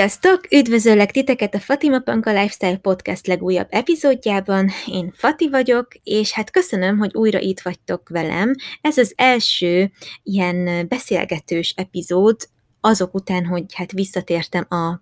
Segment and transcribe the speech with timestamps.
[0.00, 0.52] Sziasztok!
[0.52, 4.70] Üdvözöllek titeket a Fatima Panka Lifestyle Podcast legújabb epizódjában.
[4.86, 8.54] Én Fati vagyok, és hát köszönöm, hogy újra itt vagytok velem.
[8.80, 9.90] Ez az első
[10.22, 12.36] ilyen beszélgetős epizód
[12.80, 15.00] azok után, hogy hát visszatértem a,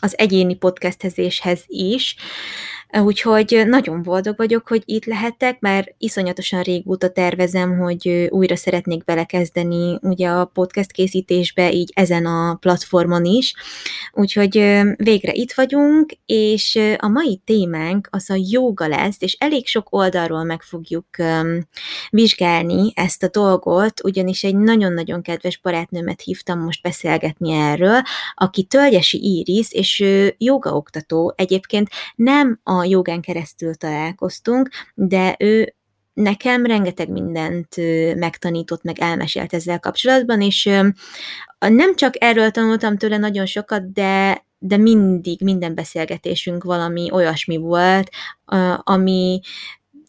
[0.00, 2.16] az egyéni podcastezéshez is.
[2.92, 9.98] Úgyhogy nagyon boldog vagyok, hogy itt lehetek, mert iszonyatosan régóta tervezem, hogy újra szeretnék belekezdeni
[10.02, 13.54] ugye a podcast készítésbe, így ezen a platformon is.
[14.12, 14.52] Úgyhogy
[14.96, 20.44] végre itt vagyunk, és a mai témánk az a jóga lesz, és elég sok oldalról
[20.44, 21.06] meg fogjuk
[22.10, 28.00] vizsgálni ezt a dolgot, ugyanis egy nagyon-nagyon kedves barátnőmet hívtam most beszélgetni erről,
[28.34, 30.04] aki Tölgyesi Íris, és
[30.38, 35.74] jogaoktató, egyébként nem a jogán keresztül találkoztunk, de ő
[36.12, 37.76] nekem rengeteg mindent
[38.16, 40.64] megtanított, meg elmesélt ezzel kapcsolatban, és
[41.58, 48.10] nem csak erről tanultam tőle nagyon sokat, de, de mindig, minden beszélgetésünk valami olyasmi volt,
[48.76, 49.40] ami,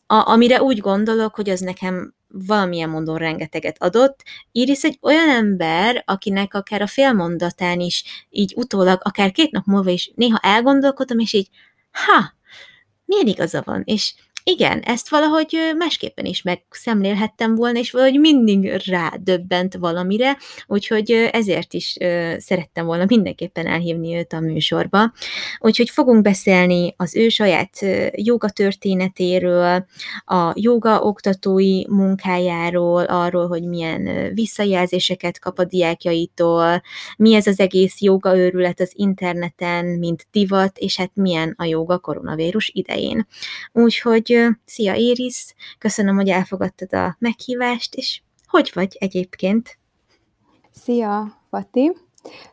[0.08, 4.24] a, amire úgy gondolok, hogy az nekem valamilyen módon rengeteget adott.
[4.52, 9.90] Iris egy olyan ember, akinek akár a félmondatán is így utólag, akár két nap múlva
[9.90, 11.50] is néha elgondolkodom, és így,
[11.92, 12.34] ha,
[13.12, 19.76] milyen igaza van, és igen, ezt valahogy másképpen is megszemlélhettem volna, és valahogy mindig rádöbbent
[19.76, 20.38] valamire,
[20.68, 21.98] úgyhogy ezért is
[22.38, 25.14] szerettem volna mindenképpen elhívni őt a műsorba.
[25.60, 27.70] Úgyhogy fogunk beszélni az ő saját
[28.12, 29.86] joga történetéről,
[30.26, 36.82] a joga oktatói munkájáról, arról, hogy milyen visszajelzéseket kap a diákjaitól,
[37.18, 42.00] mi ez az egész joga őrület az interneten, mint divat, és hát milyen a joga
[42.00, 43.28] koronavírus idején.
[43.72, 44.31] Úgyhogy
[44.66, 49.78] szia Éris, köszönöm, hogy elfogadtad a meghívást, és hogy vagy egyébként?
[50.72, 51.92] Szia, Fati!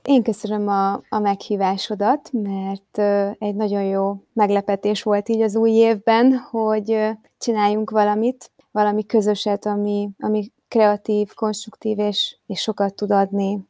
[0.04, 2.98] Én köszönöm a, a meghívásodat, mert
[3.38, 6.98] egy nagyon jó meglepetés volt így az új évben, hogy
[7.38, 13.66] csináljunk valamit, valami közöset, ami, ami kreatív, konstruktív és, és sokat tud adni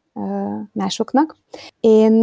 [0.73, 1.37] másoknak.
[1.81, 2.23] Én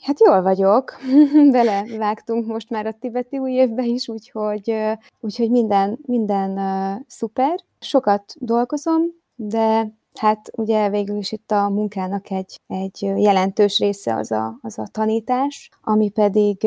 [0.00, 0.96] hát jól vagyok,
[1.50, 4.74] belevágtunk most már a tibeti új évbe is, úgyhogy,
[5.20, 6.58] úgyhogy minden, minden
[7.06, 7.64] szuper.
[7.78, 9.02] Sokat dolgozom,
[9.34, 14.78] de hát ugye végül is itt a munkának egy, egy jelentős része az a, az
[14.78, 16.64] a tanítás, ami pedig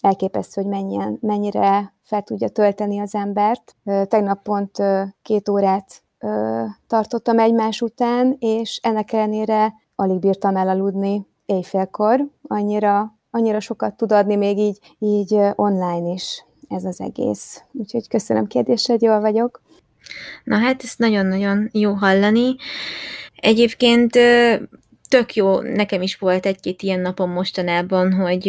[0.00, 3.76] elképesztő, hogy mennyien, mennyire fel tudja tölteni az embert.
[4.08, 4.82] Tegnap pont
[5.22, 6.02] két órát
[6.86, 14.36] tartottam egymás után, és ennek ellenére alig bírtam elaludni éjfélkor, annyira, annyira sokat tud adni
[14.36, 17.62] még így, így online is ez az egész.
[17.72, 19.62] Úgyhogy köszönöm kérdésed, jól vagyok.
[20.44, 22.56] Na hát, ezt nagyon-nagyon jó hallani.
[23.36, 24.18] Egyébként
[25.08, 28.48] tök jó, nekem is volt egy-két ilyen napom mostanában, hogy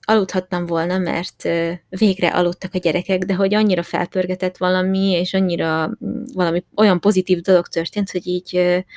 [0.00, 1.42] aludhattam volna, mert
[1.88, 7.40] végre aludtak a gyerekek, de hogy annyira felpörgetett valami, és annyira mm, valami olyan pozitív
[7.40, 8.50] dolog történt, hogy így,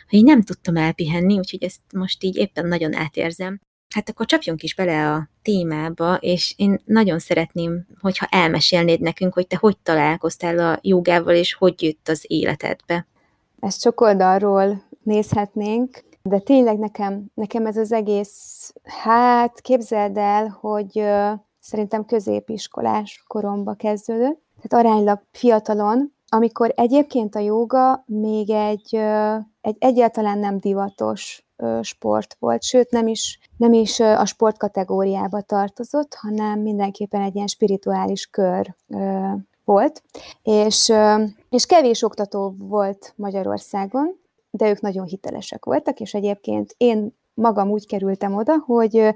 [0.10, 3.60] hogy így nem tudtam elpihenni, úgyhogy ezt most így éppen nagyon átérzem.
[3.96, 9.48] Hát akkor csapjunk is bele a témába, és én nagyon szeretném, hogyha elmesélnéd nekünk, hogy
[9.48, 13.08] te hogy találkoztál a jogával, és hogy jött az életedbe.
[13.60, 16.04] Ezt sok oldalról nézhetnénk.
[16.30, 23.74] De tényleg nekem, nekem ez az egész, hát képzeld el, hogy uh, szerintem középiskolás koromba
[23.74, 31.46] kezdődött, tehát aránylag fiatalon, amikor egyébként a jóga még egy, uh, egy egyáltalán nem divatos
[31.58, 37.36] uh, sport volt, sőt nem is, nem is a sport kategóriába tartozott, hanem mindenképpen egy
[37.36, 38.76] ilyen spirituális kör
[39.64, 40.04] volt,
[40.44, 40.94] és,
[41.50, 44.20] és kevés oktató volt Magyarországon,
[44.52, 49.14] de ők nagyon hitelesek voltak, és egyébként én magam úgy kerültem oda, hogy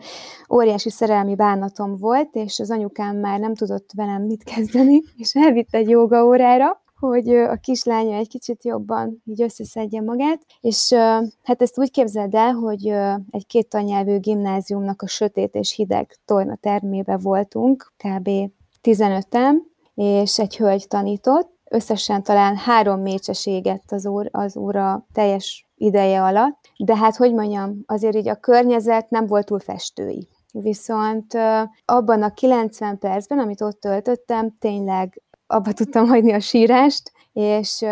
[0.53, 5.73] óriási szerelmi bánatom volt, és az anyukám már nem tudott velem mit kezdeni, és elvitt
[5.73, 10.93] egy joga órára, hogy a kislánya egy kicsit jobban így összeszedje magát, és
[11.43, 12.87] hát ezt úgy képzeld el, hogy
[13.29, 18.29] egy két tanyelvű gimnáziumnak a sötét és hideg torna termébe voltunk, kb.
[18.81, 19.53] 15-en,
[19.95, 26.23] és egy hölgy tanított, összesen talán három mécses égett az, óra, az óra teljes ideje
[26.23, 30.27] alatt, de hát, hogy mondjam, azért így a környezet nem volt túl festői.
[30.51, 31.33] Viszont
[31.85, 37.85] abban a 90 percben, amit ott töltöttem, tényleg abba tudtam hagyni a sírást, és,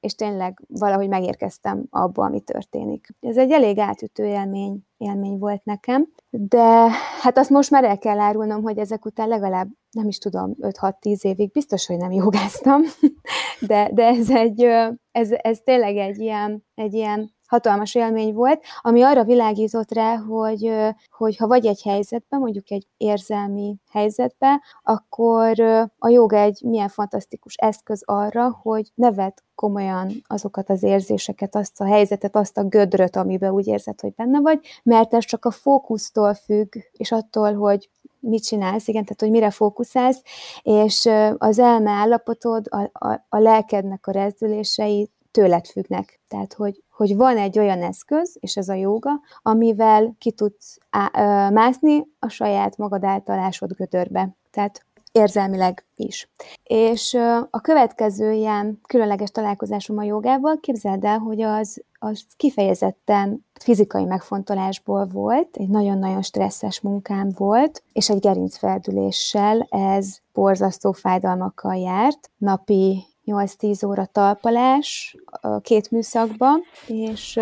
[0.00, 3.06] és tényleg valahogy megérkeztem abba, ami történik.
[3.20, 6.90] Ez egy elég átütő élmény, élmény volt nekem, de
[7.22, 11.20] hát azt most már el kell árulnom, hogy ezek után legalább, nem is tudom, 5-6-10
[11.20, 12.82] évig biztos, hogy nem jogáztam,
[13.68, 14.62] de, de ez, egy,
[15.10, 20.72] ez, ez tényleg egy ilyen, egy ilyen hatalmas élmény volt, ami arra világított rá, hogy,
[21.10, 25.60] hogy ha vagy egy helyzetben, mondjuk egy érzelmi helyzetben, akkor
[25.98, 31.84] a joga egy milyen fantasztikus eszköz arra, hogy nevet komolyan azokat az érzéseket, azt a
[31.84, 36.34] helyzetet, azt a gödröt, amiben úgy érzed, hogy benne vagy, mert ez csak a fókusztól
[36.34, 37.90] függ, és attól, hogy
[38.28, 40.22] mit csinálsz, igen, tehát hogy mire fókuszálsz,
[40.62, 46.20] és az elme állapotod, a, a, a lelkednek a rezdülései tőled függnek.
[46.28, 49.10] Tehát, hogy, hogy van egy olyan eszköz, és ez a jóga,
[49.42, 54.36] amivel ki tudsz á, ö, mászni a saját magad által ásott gödörbe.
[54.50, 54.84] Tehát
[55.16, 56.30] érzelmileg is.
[56.62, 57.14] És
[57.50, 65.06] a következő ilyen különleges találkozásom a jogával, képzeld el, hogy az, az kifejezetten fizikai megfontolásból
[65.06, 72.30] volt, egy nagyon-nagyon stresszes munkám volt, és egy gerincferdüléssel ez borzasztó fájdalmakkal járt.
[72.36, 75.16] Napi 8-10 óra talpalás
[75.60, 76.48] két műszakba,
[76.86, 77.38] és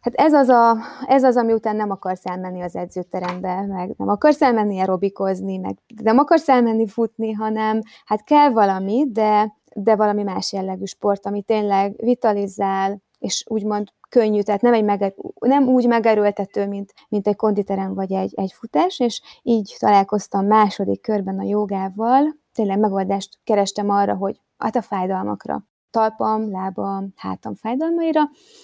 [0.00, 0.76] hát ez az, a,
[1.06, 5.78] ez az, ami után nem akarsz elmenni az edzőterembe, meg nem akarsz elmenni aerobikozni, meg
[6.02, 11.42] nem akarsz elmenni futni, hanem hát kell valami, de, de valami más jellegű sport, ami
[11.42, 17.36] tényleg vitalizál, és úgymond könnyű, tehát nem, egy mege, nem úgy megerőltető, mint, mint egy
[17.36, 23.90] konditerem vagy egy, egy futás, és így találkoztam második körben a jogával, tényleg megoldást kerestem
[23.90, 28.22] arra, hogy hát a fájdalmakra, talpam, lábam, hátam fájdalmaira,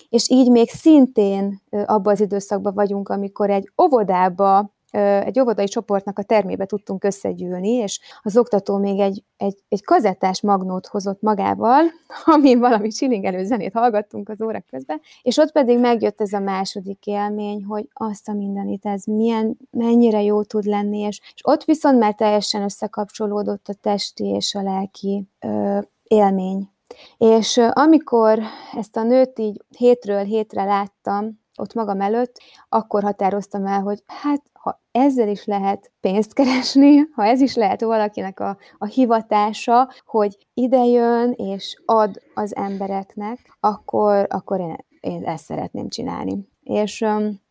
[0.08, 6.22] és így még szintén abban az időszakban vagyunk, amikor egy óvodába egy óvodai csoportnak a
[6.22, 11.82] termébe tudtunk összegyűlni, és az oktató még egy, egy, egy kazettás magnót hozott magával,
[12.34, 17.06] amin valami csilingelő zenét hallgattunk az órák közben, és ott pedig megjött ez a második
[17.06, 21.98] élmény, hogy azt a mindenit, ez milyen, mennyire jó tud lenni, és, és ott viszont
[21.98, 26.68] már teljesen összekapcsolódott a testi és a lelki ö, élmény.
[27.18, 28.38] És amikor
[28.76, 34.42] ezt a nőt így hétről hétre láttam, ott magam előtt, akkor határoztam el, hogy hát
[34.62, 40.46] ha ezzel is lehet pénzt keresni, ha ez is lehet valakinek a, a hivatása, hogy
[40.54, 46.48] idejön és ad az embereknek, akkor, akkor én, én ezt szeretném csinálni.
[46.62, 46.98] És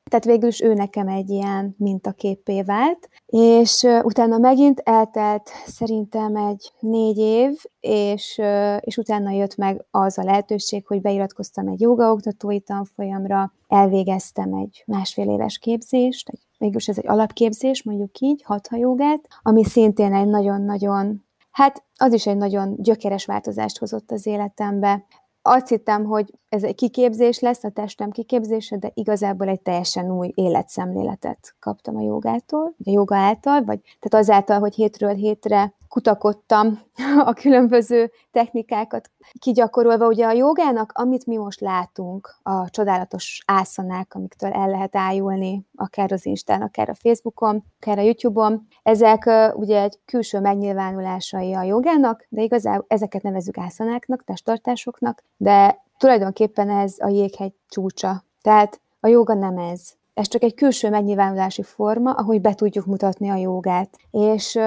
[0.09, 6.71] tehát végül is ő nekem egy ilyen mintaképé vált, és utána megint eltelt szerintem egy
[6.79, 8.41] négy év, és,
[8.79, 15.29] és utána jött meg az a lehetőség, hogy beiratkoztam egy jogaoktatói tanfolyamra, elvégeztem egy másfél
[15.29, 21.27] éves képzést, egy, végülis ez egy alapképzés, mondjuk így, hatha jogát, ami szintén egy nagyon-nagyon
[21.59, 25.05] Hát az is egy nagyon gyökeres változást hozott az életembe.
[25.41, 30.31] Azt hittem, hogy ez egy kiképzés lesz, a testem kiképzése, de igazából egy teljesen új
[30.35, 36.79] életszemléletet kaptam a jogától, a joga által, vagy tehát azáltal, hogy hétről hétre kutakodtam
[37.29, 40.07] a különböző technikákat kigyakorolva.
[40.07, 46.11] Ugye a jogának, amit mi most látunk, a csodálatos ászanák, amiktől el lehet ájulni, akár
[46.11, 52.25] az Instán, akár a Facebookon, akár a YouTube-on, ezek ugye egy külső megnyilvánulásai a jogának,
[52.29, 58.23] de igazából ezeket nevezük ászanáknak, testtartásoknak, de tulajdonképpen ez a jéghegy csúcsa.
[58.41, 59.97] Tehát a joga nem ez.
[60.13, 63.89] Ez csak egy külső megnyilvánulási forma, ahogy be tudjuk mutatni a jogát.
[64.11, 64.59] És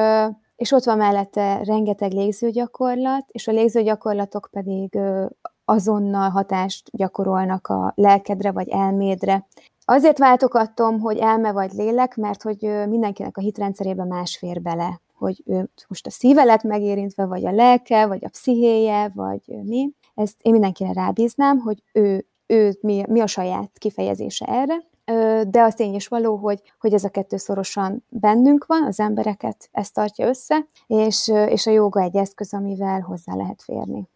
[0.62, 4.98] és ott van mellette rengeteg légzőgyakorlat, és a légzőgyakorlatok pedig
[5.64, 9.46] azonnal hatást gyakorolnak a lelkedre vagy elmédre.
[9.84, 15.42] Azért váltogattom, hogy elme vagy lélek, mert hogy mindenkinek a hitrendszerében más fér bele, hogy
[15.46, 19.90] ő most a szíve lett megérintve, vagy a lelke, vagy a pszichéje, vagy mi.
[20.14, 24.82] Ezt én mindenkire rábíznám, hogy ő, ő mi, mi a saját kifejezése erre,
[25.48, 29.68] de az tény is való, hogy, hogy ez a kettő szorosan bennünk van, az embereket
[29.72, 34.08] ezt tartja össze, és, és a joga egy eszköz, amivel hozzá lehet férni.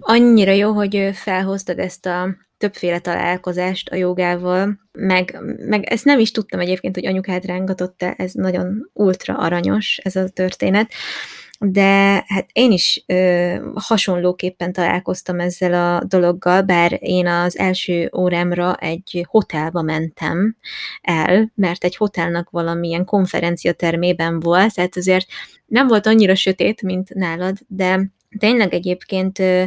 [0.00, 2.28] Annyira jó, hogy felhoztad ezt a
[2.58, 8.32] többféle találkozást a jogával, meg, meg ezt nem is tudtam egyébként, hogy anyukád rángatott ez
[8.32, 10.90] nagyon ultra aranyos ez a történet,
[11.62, 18.74] de hát én is ö, hasonlóképpen találkoztam ezzel a dologgal, bár én az első órámra
[18.74, 20.56] egy hotelba mentem
[21.02, 25.26] el, mert egy hotelnak valamilyen konferenciatermében volt, tehát azért
[25.66, 29.64] nem volt annyira sötét, mint nálad, de tényleg egyébként ö,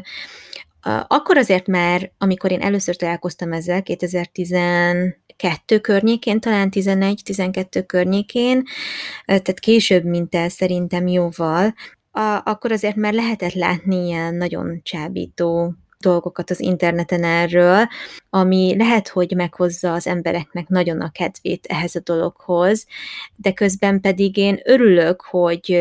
[1.07, 8.63] akkor azért már, amikor én először találkoztam ezzel, 2012 környékén, talán 11-12 környékén,
[9.25, 11.73] tehát később, mint el szerintem jóval,
[12.43, 15.73] akkor azért már lehetett látni ilyen nagyon csábító
[16.03, 17.87] dolgokat az interneten erről,
[18.29, 22.85] ami lehet, hogy meghozza az embereknek nagyon a kedvét ehhez a dologhoz,
[23.35, 25.71] de közben pedig én örülök, hogy,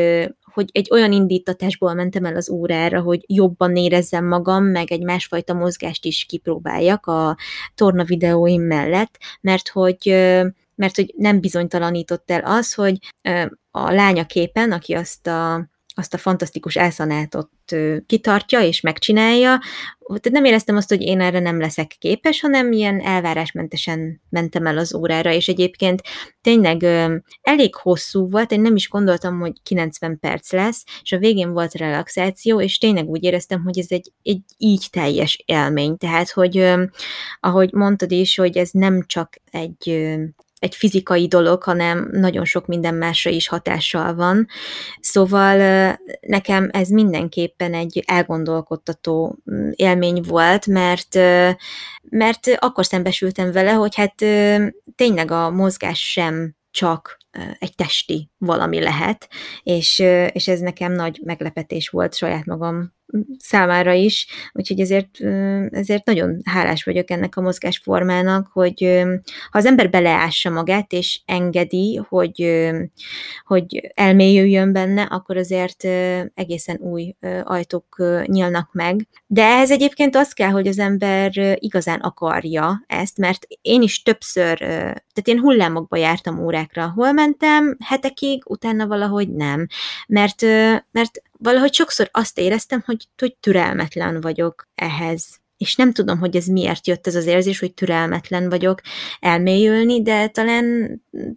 [0.52, 5.54] hogy egy olyan indítatásból mentem el az órára, hogy jobban érezzem magam, meg egy másfajta
[5.54, 7.36] mozgást is kipróbáljak a
[7.74, 10.14] torna videóim mellett, mert hogy
[10.74, 12.98] mert hogy nem bizonytalanított el az, hogy
[13.70, 17.50] a lánya képen, aki azt a azt a fantasztikus elszanátot
[18.06, 19.60] kitartja és megcsinálja.
[20.06, 24.78] Tehát nem éreztem azt, hogy én erre nem leszek képes, hanem ilyen elvárásmentesen mentem el
[24.78, 26.02] az órára, és egyébként
[26.40, 26.82] tényleg
[27.40, 31.74] elég hosszú volt, én nem is gondoltam, hogy 90 perc lesz, és a végén volt
[31.74, 35.96] relaxáció, és tényleg úgy éreztem, hogy ez egy, egy így teljes élmény.
[35.96, 36.72] Tehát, hogy
[37.40, 40.08] ahogy mondtad is, hogy ez nem csak egy
[40.62, 44.46] egy fizikai dolog, hanem nagyon sok minden másra is hatással van.
[45.00, 45.56] Szóval
[46.20, 51.14] nekem ez mindenképpen egy elgondolkodtató mm, élmény volt, mert,
[52.02, 54.14] mert akkor szembesültem vele, hogy hát
[54.96, 57.16] tényleg a mozgás sem csak
[57.58, 59.28] egy testi valami lehet,
[59.62, 59.98] és,
[60.32, 62.92] és ez nekem nagy meglepetés volt saját magam
[63.38, 65.20] számára is, úgyhogy ezért,
[65.70, 69.02] ezért nagyon hálás vagyok ennek a mozgásformának, hogy
[69.50, 72.70] ha az ember beleássa magát, és engedi, hogy,
[73.44, 75.84] hogy elmélyüljön benne, akkor azért
[76.34, 79.08] egészen új ajtók nyílnak meg.
[79.26, 84.58] De ehhez egyébként az kell, hogy az ember igazán akarja ezt, mert én is többször,
[84.58, 89.66] tehát én hullámokba jártam órákra, hol mentem hetekig, utána valahogy nem,
[90.06, 90.42] mert,
[90.90, 96.46] mert valahogy sokszor azt éreztem, hogy, hogy türelmetlen vagyok ehhez és nem tudom, hogy ez
[96.46, 98.80] miért jött ez az érzés, hogy türelmetlen vagyok
[99.20, 100.64] elmélyülni, de talán,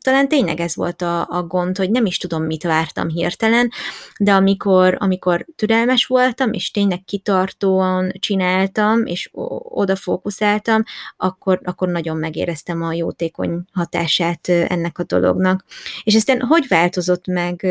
[0.01, 3.71] talán tényleg ez volt a, a gond, hogy nem is tudom, mit vártam hirtelen,
[4.19, 9.29] de amikor, amikor türelmes voltam, és tényleg kitartóan csináltam, és
[9.63, 10.83] oda fókuszáltam,
[11.17, 15.63] akkor, akkor nagyon megéreztem a jótékony hatását ennek a dolognak.
[16.03, 17.63] És aztán hogy változott meg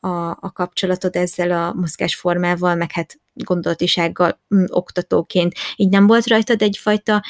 [0.00, 5.52] a, a kapcsolatod ezzel a mozgásformával, meg hát gondolatisággal mm, oktatóként.
[5.76, 7.22] Így nem volt rajtad egyfajta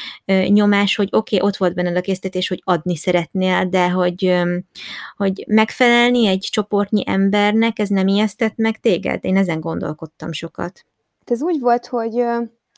[0.49, 4.43] nyomás, hogy oké, okay, ott volt benned a késztetés, hogy adni szeretnél, de hogy,
[5.17, 9.25] hogy megfelelni egy csoportnyi embernek, ez nem ijesztett meg téged?
[9.25, 10.85] Én ezen gondolkodtam sokat.
[11.25, 12.25] Ez úgy volt, hogy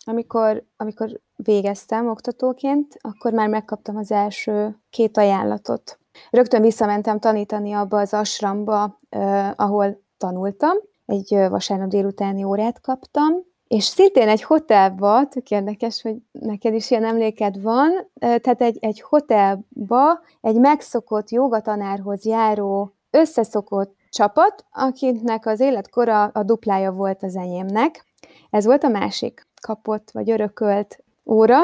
[0.04, 5.98] amikor, amikor végeztem oktatóként, akkor már megkaptam az első két ajánlatot.
[6.30, 10.76] Rögtön visszamentem tanítani abba az asramba, eh, ahol tanultam,
[11.08, 13.32] egy vasárnap délutáni órát kaptam,
[13.68, 19.00] és szintén egy hotelba, tök érdekes, hogy neked is ilyen emléked van, tehát egy, egy
[19.00, 28.04] hotelba egy megszokott jogatanárhoz járó, összeszokott csapat, akinek az életkora a duplája volt az enyémnek.
[28.50, 31.58] Ez volt a másik kapott vagy örökölt óra,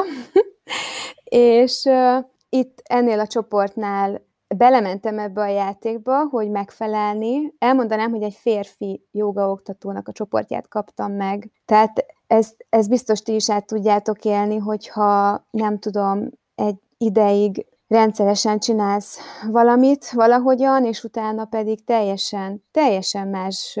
[1.23, 4.21] és uh, itt ennél a csoportnál
[4.57, 7.53] belementem ebbe a játékba, hogy megfelelni.
[7.57, 11.51] Elmondanám, hogy egy férfi jogaoktatónak a csoportját kaptam meg.
[11.65, 18.59] Tehát ezt, ezt biztos ti is át tudjátok élni, hogyha nem tudom, egy ideig rendszeresen
[18.59, 19.19] csinálsz
[19.51, 23.79] valamit valahogyan, és utána pedig teljesen, teljesen más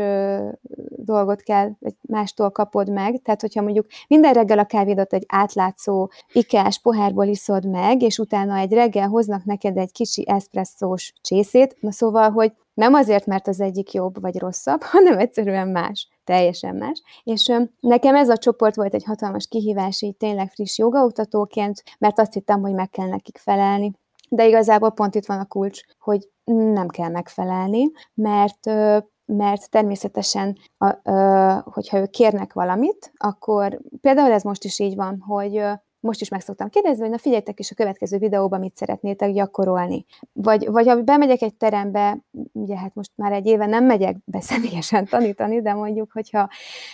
[1.05, 3.21] dolgot kell, vagy mástól kapod meg.
[3.23, 8.57] Tehát, hogyha mondjuk minden reggel a kávédat egy átlátszó ikás pohárból iszod meg, és utána
[8.57, 13.59] egy reggel hoznak neked egy kicsi eszpresszós csészét, na szóval, hogy nem azért, mert az
[13.59, 17.01] egyik jobb vagy rosszabb, hanem egyszerűen más, teljesen más.
[17.23, 22.33] És nekem ez a csoport volt egy hatalmas kihívás, így tényleg friss jogaoktatóként, mert azt
[22.33, 23.91] hittem, hogy meg kell nekik felelni.
[24.29, 28.65] De igazából pont itt van a kulcs, hogy nem kell megfelelni, mert
[29.25, 35.19] mert természetesen, a, a, hogyha ők kérnek valamit, akkor például ez most is így van,
[35.19, 35.63] hogy
[36.05, 40.05] most is meg szoktam kérdezni, hogy na figyeljetek is a következő videóban mit szeretnétek gyakorolni.
[40.33, 42.17] Vagy, vagy ha bemegyek egy terembe,
[42.51, 46.49] ugye hát most már egy éve nem megyek be személyesen tanítani, de mondjuk, hogyha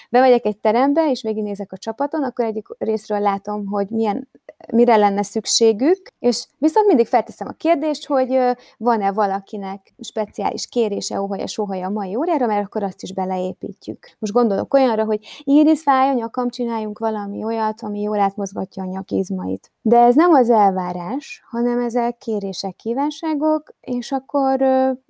[0.10, 4.30] bemegyek egy terembe, és végignézek a csapaton, akkor egyik részről látom, hogy milyen,
[4.74, 8.40] mire lenne szükségük, és viszont mindig felteszem a kérdést, hogy
[8.78, 14.16] van-e valakinek speciális kérése, óhaja, sóhaja a mai órára, mert akkor azt is beleépítjük.
[14.20, 18.86] Most gondolok olyanra, hogy Iris fáj a nyakam, csináljunk valami olyat, ami jól átmozgatja a
[19.08, 19.72] izmait.
[19.82, 24.62] De ez nem az elvárás, hanem ezek kérések, kívánságok, és akkor,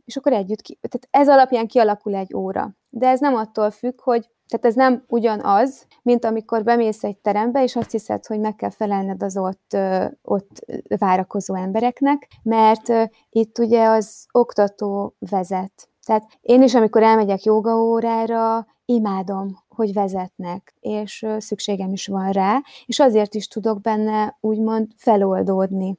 [0.06, 2.76] és akkor együtt, ki, tehát ez alapján kialakul egy óra.
[2.90, 7.64] De ez nem attól függ, hogy tehát ez nem ugyanaz, mint amikor bemész egy terembe,
[7.64, 9.78] és azt hiszed, hogy meg kell felelned az ott,
[10.24, 10.66] ott
[10.98, 12.92] várakozó embereknek, mert
[13.30, 15.90] itt ugye az oktató vezet.
[16.06, 23.00] Tehát én is, amikor elmegyek jogaórára, imádom, hogy vezetnek, és szükségem is van rá, és
[23.00, 25.98] azért is tudok benne úgymond feloldódni.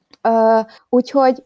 [0.89, 1.43] Úgyhogy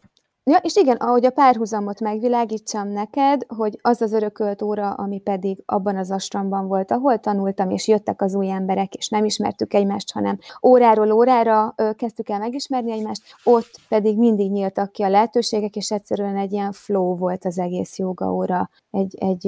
[0.49, 5.63] Ja, és igen, ahogy a párhuzamot megvilágítsam neked, hogy az az örökölt óra, ami pedig
[5.65, 10.11] abban az astramban volt, ahol tanultam, és jöttek az új emberek, és nem ismertük egymást,
[10.11, 15.75] hanem óráról órára ö, kezdtük el megismerni egymást, ott pedig mindig nyíltak ki a lehetőségek,
[15.75, 19.41] és egyszerűen egy ilyen flow volt az egész joga óra, egy, egy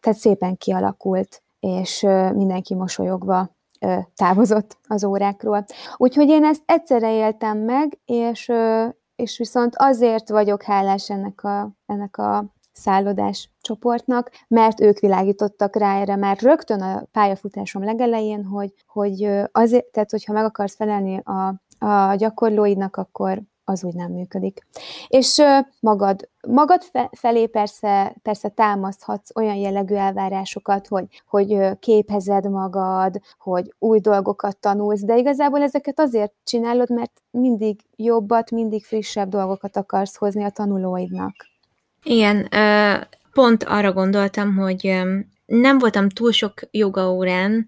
[0.00, 2.00] tehát szépen kialakult, és
[2.34, 3.50] mindenki mosolyogva
[4.14, 5.64] távozott az órákról.
[5.96, 8.52] Úgyhogy én ezt egyszerre éltem meg, és,
[9.16, 16.00] és viszont azért vagyok hálás ennek a, ennek a szállodás csoportnak, mert ők világítottak rá
[16.00, 21.54] erre már rögtön a pályafutásom legelején, hogy, hogy azért, tehát hogyha meg akarsz felelni a,
[21.86, 24.66] a gyakorlóidnak, akkor az úgy nem működik.
[25.08, 25.42] És
[25.80, 26.82] magad, magad
[27.12, 35.04] felé persze, persze támaszthatsz olyan jellegű elvárásokat, hogy, hogy képezed magad, hogy új dolgokat tanulsz,
[35.04, 41.34] de igazából ezeket azért csinálod, mert mindig jobbat, mindig frissebb dolgokat akarsz hozni a tanulóidnak.
[42.02, 42.48] Igen,
[43.32, 45.02] pont arra gondoltam, hogy
[45.46, 47.66] nem voltam túl sok jogaórán,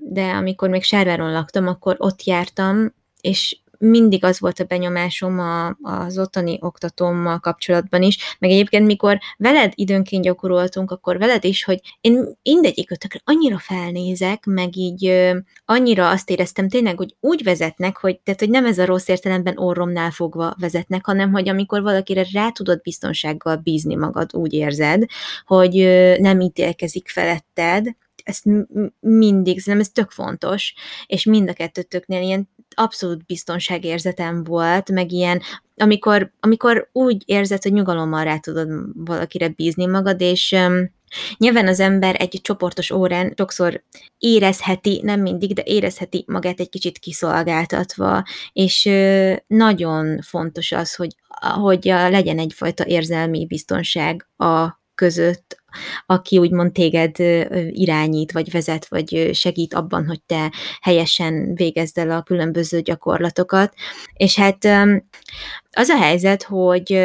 [0.00, 5.76] de amikor még Sárváron laktam, akkor ott jártam, és mindig az volt a benyomásom a,
[5.82, 11.80] az ottani oktatómmal kapcsolatban is, meg egyébként mikor veled időnként gyakoroltunk, akkor veled is, hogy
[12.00, 18.20] én mindegyikőtökre annyira felnézek, meg így ö, annyira azt éreztem tényleg, hogy úgy vezetnek, hogy,
[18.20, 22.50] tehát, hogy nem ez a rossz értelemben orromnál fogva vezetnek, hanem hogy amikor valakire rá
[22.50, 25.04] tudod biztonsággal bízni magad, úgy érzed,
[25.46, 27.96] hogy ö, nem ítélkezik feletted,
[28.28, 28.44] ezt
[29.00, 30.74] mindig, szerintem ez tök fontos,
[31.06, 35.42] és mind a kettőtöknél ilyen abszolút biztonságérzetem volt, meg ilyen,
[35.76, 40.56] amikor, amikor úgy érzed, hogy nyugalommal rá tudod valakire bízni magad, és
[41.36, 43.84] Nyilván az ember egy csoportos órán sokszor
[44.18, 48.88] érezheti, nem mindig, de érezheti magát egy kicsit kiszolgáltatva, és
[49.46, 51.14] nagyon fontos az, hogy,
[51.60, 55.62] hogy legyen egyfajta érzelmi biztonság a között,
[56.06, 57.18] aki úgymond téged
[57.70, 63.74] irányít, vagy vezet, vagy segít abban, hogy te helyesen végezd el a különböző gyakorlatokat.
[64.12, 64.64] És hát
[65.70, 67.00] az a helyzet, hogy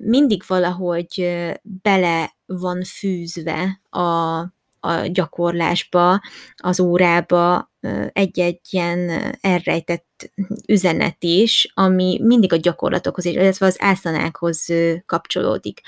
[0.00, 4.38] mindig valahogy bele van fűzve a,
[4.80, 6.20] a gyakorlásba,
[6.56, 7.70] az órába
[8.12, 10.30] egy-egy ilyen elrejtett
[10.66, 14.66] üzenet is, ami mindig a gyakorlatokhoz, illetve az ászanákhoz
[15.06, 15.80] kapcsolódik.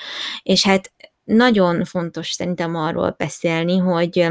[0.42, 0.92] És hát
[1.24, 4.28] nagyon fontos szerintem arról beszélni, hogy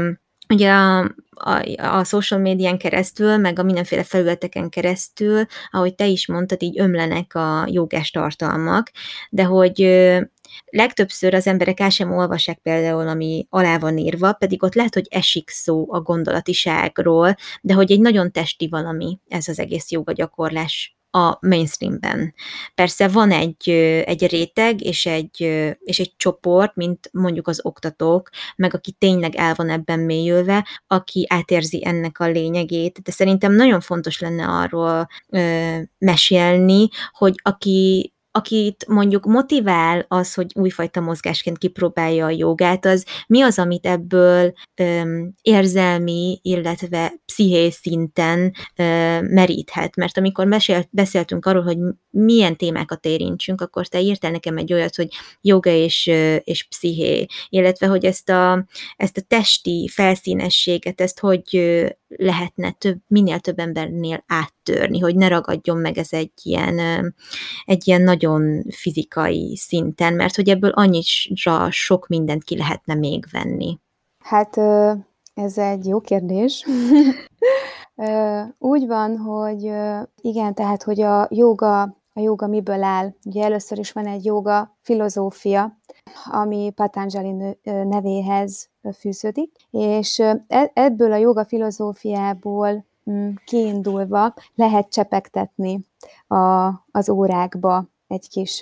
[0.48, 0.98] ugye a,
[1.30, 6.80] a, a social médián keresztül, meg a mindenféle felületeken keresztül, ahogy te is mondtad, így
[6.80, 8.90] ömlenek a jogás tartalmak,
[9.30, 9.80] de hogy
[10.64, 15.06] legtöbbször az emberek el sem olvassák például, ami alá van írva, pedig ott lehet, hogy
[15.10, 20.93] esik szó a gondolatiságról, de hogy egy nagyon testi valami ez az egész joga gyakorlás
[21.14, 22.34] a mainstreamben.
[22.74, 23.68] Persze van egy,
[24.04, 25.40] egy réteg és egy,
[25.78, 31.26] és egy csoport, mint mondjuk az oktatók, meg aki tényleg el van ebben mélyülve, aki
[31.28, 38.86] átérzi ennek a lényegét, de szerintem nagyon fontos lenne arról ö, mesélni, hogy aki akit
[38.88, 45.34] mondjuk motivál az, hogy újfajta mozgásként kipróbálja a jogát, az mi az, amit ebből öm,
[45.42, 49.96] érzelmi, illetve pszichés szinten öm, meríthet.
[49.96, 51.78] Mert amikor mesélt, beszéltünk arról, hogy
[52.10, 55.08] milyen témákat érintsünk, akkor te írtál nekem egy olyat, hogy
[55.40, 56.06] joga és,
[56.44, 58.66] és psziché, illetve hogy ezt a,
[58.96, 61.58] ezt a testi felszínességet, ezt hogy
[62.16, 66.78] lehetne több, minél több embernél áttörni, hogy ne ragadjon meg ez egy ilyen,
[67.64, 73.78] egy ilyen nagyon fizikai szinten, mert hogy ebből annyira sok mindent ki lehetne még venni.
[74.18, 74.56] Hát
[75.34, 76.64] ez egy jó kérdés.
[78.58, 79.62] Úgy van, hogy
[80.20, 83.14] igen, tehát, hogy a joga a joga miből áll.
[83.24, 85.78] Ugye először is van egy joga filozófia,
[86.24, 95.80] ami Patanjali nevéhez fűződik, és e, ebből a joga filozófiából mm, kiindulva lehet csepegtetni
[96.26, 98.60] a, az órákba egy kis,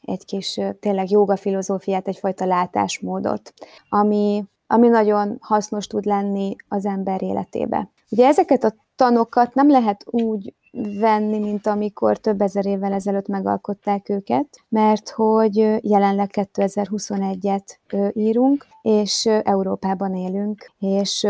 [0.00, 3.52] egy kis tényleg joga filozófiát, egyfajta látásmódot,
[3.88, 7.88] ami, ami nagyon hasznos tud lenni az ember életébe.
[8.10, 14.08] Ugye ezeket a tanokat nem lehet úgy venni, mint amikor több ezer évvel ezelőtt megalkották
[14.08, 17.64] őket, mert hogy jelenleg 2021-et
[18.12, 21.26] írunk, és Európában élünk, és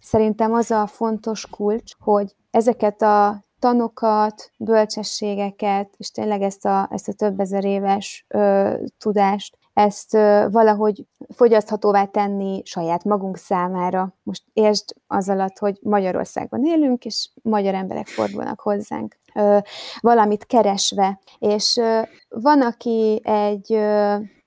[0.00, 7.08] szerintem az a fontos kulcs, hogy ezeket a tanokat, bölcsességeket, és tényleg ezt a, ezt
[7.08, 10.12] a több ezer éves ö, tudást ezt
[10.50, 14.14] valahogy fogyaszthatóvá tenni saját magunk számára.
[14.22, 19.16] Most értsd az alatt, hogy Magyarországon élünk, és magyar emberek fordulnak hozzánk.
[20.00, 21.20] valamit keresve.
[21.38, 21.80] És
[22.28, 23.72] van, aki egy,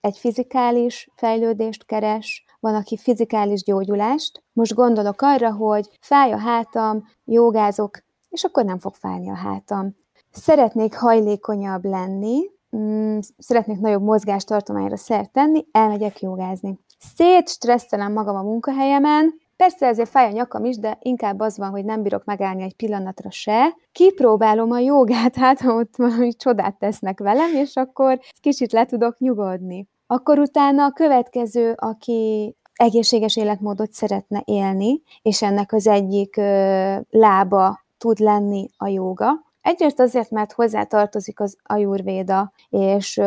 [0.01, 4.43] egy fizikális fejlődést keres, van, aki fizikális gyógyulást.
[4.53, 7.97] Most gondolok arra, hogy fáj a hátam, jogázok,
[8.29, 9.95] és akkor nem fog fájni a hátam.
[10.31, 12.39] Szeretnék hajlékonyabb lenni,
[12.79, 16.79] mm, szeretnék nagyobb mozgástartományra szert tenni, elmegyek jogázni.
[17.15, 21.69] Szét stresszelem magam a munkahelyemen, Persze ezért fáj a nyakam is, de inkább az van,
[21.69, 23.75] hogy nem bírok megállni egy pillanatra se.
[23.91, 29.19] Kipróbálom a jogát, hát ha ott valami csodát tesznek velem, és akkor kicsit le tudok
[29.19, 29.87] nyugodni.
[30.07, 37.79] Akkor utána a következő, aki egészséges életmódot szeretne élni, és ennek az egyik ö, lába
[37.97, 39.46] tud lenni a joga.
[39.67, 43.17] Egyrészt azért, mert hozzá tartozik az ajurvéda, és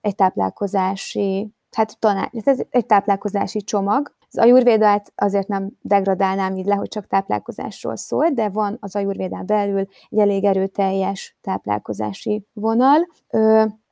[0.00, 6.74] egy táplálkozási, hát taná, ez egy táplálkozási csomag, az ajurvédát azért nem degradálnám így le,
[6.74, 13.06] hogy csak táplálkozásról szól, de van az ajurvédán belül egy elég erőteljes táplálkozási vonal.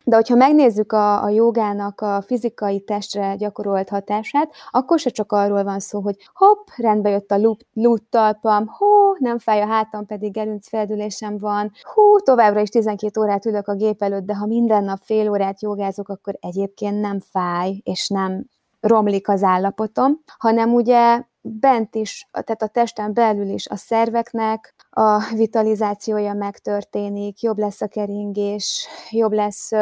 [0.06, 5.64] De hogyha megnézzük a, a jogának a fizikai testre gyakorolt hatását, akkor se csak arról
[5.64, 8.86] van szó, hogy hopp, rendbe jött a lút talpam, hó,
[9.18, 14.02] nem fáj a hátam, pedig gerincfeldülésem van, hú, továbbra is 12 órát ülök a gép
[14.02, 18.44] előtt, de ha minden nap fél órát jogázok, akkor egyébként nem fáj, és nem
[18.80, 25.35] romlik az állapotom, hanem ugye bent is, tehát a testen belül is a szerveknek a
[25.35, 29.72] vitalizációja megtörténik, jobb lesz a keringés, jobb lesz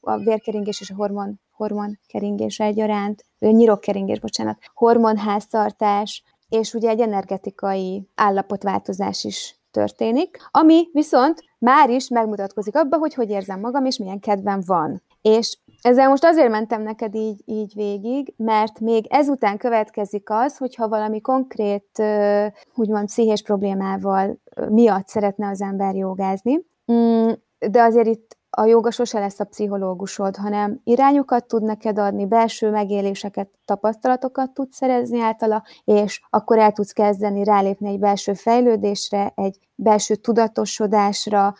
[0.00, 8.08] a vérkeringés és a hormon, hormon keringés egyaránt, nyirokkeringés, bocsánat, hormonháztartás, és ugye egy energetikai
[8.14, 14.20] állapotváltozás is történik, ami viszont már is megmutatkozik abba, hogy hogy érzem magam, és milyen
[14.20, 15.02] kedvem van.
[15.22, 20.88] És ezzel most azért mentem neked így, így végig, mert még ezután következik az, hogyha
[20.88, 22.02] valami konkrét,
[22.74, 24.38] úgymond pszichés problémával
[24.68, 27.28] miatt szeretne az ember jogázni, mm,
[27.70, 32.70] de azért itt a joga sose lesz a pszichológusod, hanem irányokat tud neked adni, belső
[32.70, 39.58] megéléseket, tapasztalatokat tudsz szerezni általa, és akkor el tudsz kezdeni rálépni egy belső fejlődésre, egy
[39.74, 41.54] belső tudatosodásra,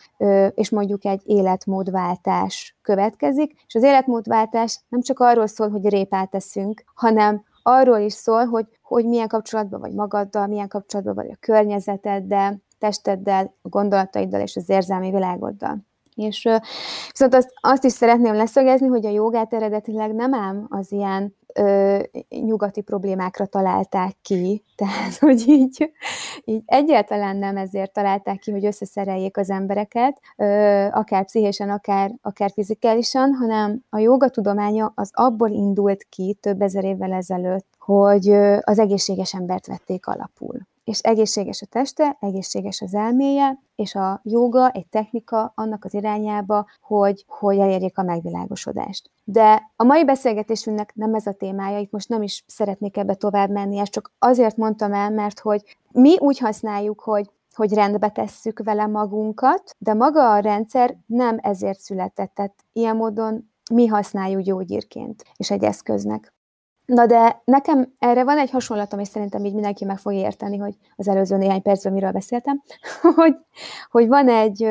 [0.53, 3.63] és mondjuk egy életmódváltás következik.
[3.67, 8.65] És az életmódváltás nem csak arról szól, hogy répát teszünk, hanem arról is szól, hogy,
[8.81, 14.69] hogy milyen kapcsolatban vagy magaddal, milyen kapcsolatban vagy a környezeteddel, testeddel, a gondolataiddal és az
[14.69, 15.87] érzelmi világoddal.
[16.15, 16.49] És
[17.09, 21.99] viszont azt, azt is szeretném leszögezni, hogy a jogát eredetileg nem ám az ilyen ö,
[22.29, 25.91] nyugati problémákra találták ki, tehát hogy így,
[26.45, 30.45] így egyáltalán nem ezért találták ki, hogy összeszereljék az embereket, ö,
[30.91, 36.83] akár pszichésen, akár, akár fizikálisan, hanem a joga tudománya az abból indult ki több ezer
[36.83, 38.29] évvel ezelőtt, hogy
[38.61, 44.69] az egészséges embert vették alapul és egészséges a teste, egészséges az elméje, és a joga
[44.69, 49.09] egy technika annak az irányába, hogy, hogy elérjék a megvilágosodást.
[49.23, 53.49] De a mai beszélgetésünknek nem ez a témája, itt most nem is szeretnék ebbe tovább
[53.49, 58.63] menni, ezt csak azért mondtam el, mert hogy mi úgy használjuk, hogy hogy rendbe tesszük
[58.63, 65.23] vele magunkat, de maga a rendszer nem ezért született, tehát ilyen módon mi használjuk gyógyírként
[65.37, 66.33] és egy eszköznek.
[66.89, 70.75] Na de nekem erre van egy hasonlatom, és szerintem így mindenki meg fogja érteni, hogy
[70.95, 72.61] az előző néhány percben miről beszéltem,
[73.15, 73.35] hogy,
[73.89, 74.63] hogy van egy,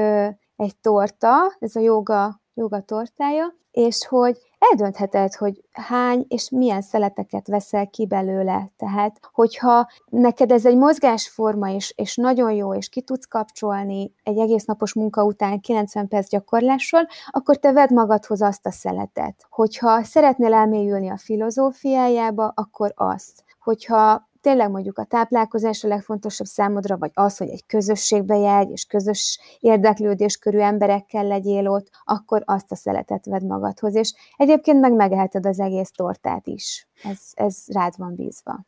[0.57, 7.47] egy torta, ez a joga, joga tortája, és hogy eldöntheted, hogy hány és milyen szeleteket
[7.47, 8.68] veszel ki belőle.
[8.77, 14.38] Tehát, hogyha neked ez egy mozgásforma is, és nagyon jó, és ki tudsz kapcsolni egy
[14.38, 19.47] egész napos munka után 90 perc gyakorlással, akkor te vedd magadhoz azt a szeletet.
[19.51, 23.44] Hogyha szeretnél elmélyülni a filozófiájába, akkor azt.
[23.61, 28.84] Hogyha tényleg mondjuk a táplálkozás a legfontosabb számodra, vagy az, hogy egy közösségbe járj, és
[28.84, 33.94] közös érdeklődés körű emberekkel legyél ott, akkor azt a szeletet vedd magadhoz.
[33.94, 36.88] És egyébként meg megeheted az egész tortát is.
[37.02, 38.66] Ez, ez rád van bízva.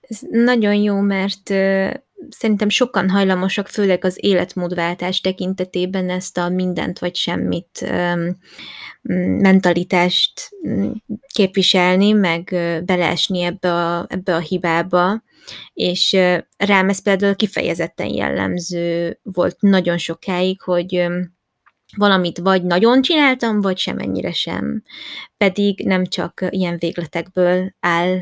[0.00, 1.50] Ez nagyon jó, mert
[2.28, 7.90] szerintem sokan hajlamosak, főleg az életmódváltás tekintetében ezt a mindent vagy semmit
[9.40, 10.48] mentalitást
[11.34, 12.44] képviselni, meg
[12.84, 15.22] beleesni ebbe a, ebbe a hibába,
[15.72, 16.16] és
[16.56, 21.06] rám ez például kifejezetten jellemző volt nagyon sokáig, hogy
[21.96, 24.82] valamit vagy nagyon csináltam, vagy semennyire sem.
[25.36, 28.16] Pedig nem csak ilyen végletekből áll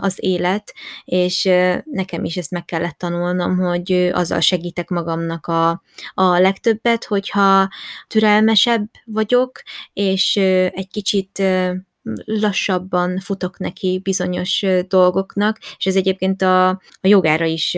[0.00, 1.48] az élet, és
[1.84, 5.82] nekem is ezt meg kellett tanulnom, hogy azzal segítek magamnak a,
[6.14, 7.68] a legtöbbet, hogyha
[8.06, 9.62] türelmesebb vagyok,
[9.92, 10.36] és
[10.72, 11.42] egy kicsit
[12.24, 17.76] lassabban futok neki bizonyos dolgoknak, és ez egyébként a, a jogára is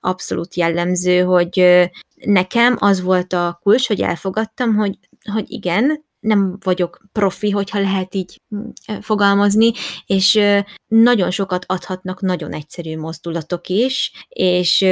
[0.00, 4.98] abszolút jellemző, hogy nekem az volt a kulcs, hogy elfogadtam, hogy,
[5.32, 8.68] hogy igen, nem vagyok profi, hogyha lehet így mm,
[9.00, 9.72] fogalmazni,
[10.06, 10.40] és
[10.86, 14.86] nagyon sokat adhatnak nagyon egyszerű mozdulatok is, és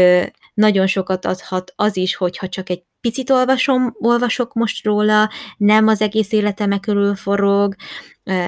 [0.55, 6.01] nagyon sokat adhat az is, hogyha csak egy picit olvasom, olvasok most róla, nem az
[6.01, 7.75] egész életeme körül forog,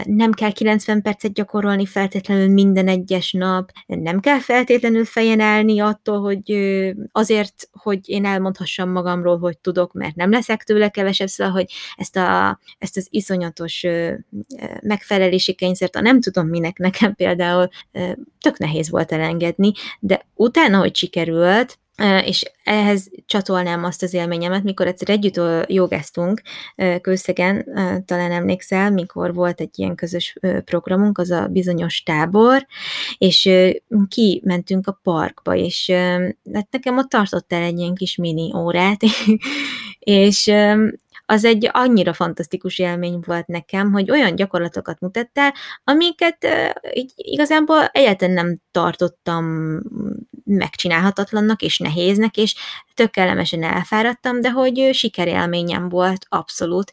[0.04, 6.20] nem kell 90 percet gyakorolni feltétlenül minden egyes nap, nem kell feltétlenül fejen állni attól,
[6.20, 6.52] hogy
[7.12, 12.16] azért, hogy én elmondhassam magamról, hogy tudok, mert nem leszek tőle kevesebb, szóval, hogy ezt,
[12.16, 13.86] a, ezt az iszonyatos
[14.82, 17.68] megfelelési kényszert, a nem tudom minek nekem például
[18.40, 21.78] tök nehéz volt elengedni, de utána, hogy sikerült,
[22.24, 26.42] és ehhez csatolnám azt az élményemet, mikor egyszer együtt jogáztunk
[27.00, 27.64] Kőszegen,
[28.06, 32.66] talán emlékszel, mikor volt egy ilyen közös programunk, az a bizonyos tábor,
[33.18, 33.50] és
[34.08, 35.90] kimentünk a parkba, és
[36.52, 39.00] hát nekem ott tartott el egy ilyen kis mini órát,
[39.98, 40.52] és
[41.26, 46.46] az egy annyira fantasztikus élmény volt nekem, hogy olyan gyakorlatokat mutattál, amiket
[46.94, 49.78] így igazából egyáltalán nem tartottam
[50.44, 52.54] megcsinálhatatlannak és nehéznek, és
[52.94, 56.92] tök kellemesen elfáradtam, de hogy sikerélményem volt abszolút.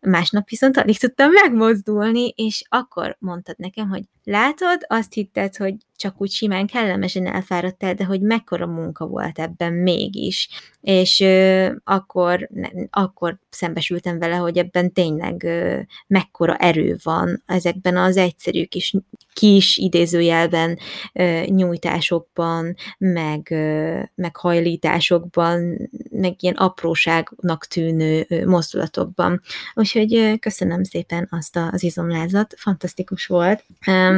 [0.00, 6.20] Másnap viszont alig tudtam megmozdulni, és akkor mondtad nekem, hogy látod, azt hitted, hogy csak
[6.20, 10.48] úgy simán kellemesen elfáradtál, de hogy mekkora munka volt ebben mégis.
[10.80, 17.96] És ö, akkor, ne, akkor szembesültem vele, hogy ebben tényleg ö, mekkora erő van ezekben
[17.96, 18.94] az egyszerű kis,
[19.32, 20.78] kis idézőjelben
[21.12, 29.40] ö, nyújtásokban, meg, ö, meg hajlításokban, meg ilyen apróságnak tűnő ö, mozdulatokban.
[29.74, 33.64] Úgyhogy ö, köszönöm szépen azt az izomlázat, fantasztikus volt.
[33.86, 34.17] Um,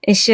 [0.00, 0.32] és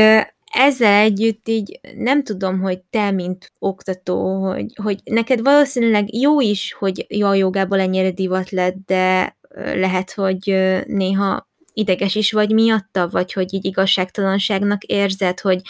[0.52, 6.72] ezzel együtt így nem tudom, hogy te, mint oktató, hogy, hogy neked valószínűleg jó is,
[6.78, 9.37] hogy a jogából ennyire divat lett, de
[9.74, 10.40] lehet, hogy
[10.87, 11.47] néha
[11.79, 15.61] ideges is vagy miatta, vagy hogy így igazságtalanságnak érzed, hogy,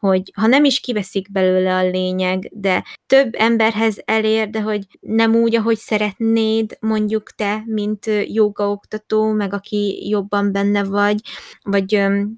[0.00, 5.34] hogy ha nem is kiveszik belőle a lényeg, de több emberhez elér, de hogy nem
[5.34, 11.20] úgy, ahogy szeretnéd, mondjuk te, mint jogaoktató, meg aki jobban benne vagy,
[11.62, 11.92] vagy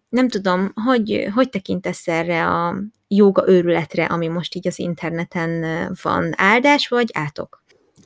[0.09, 2.77] nem tudom, hogy, hogy tekintesz erre a
[3.09, 5.65] joga őrületre, ami most így az interneten
[6.03, 6.33] van.
[6.37, 7.63] Áldás vagy átok?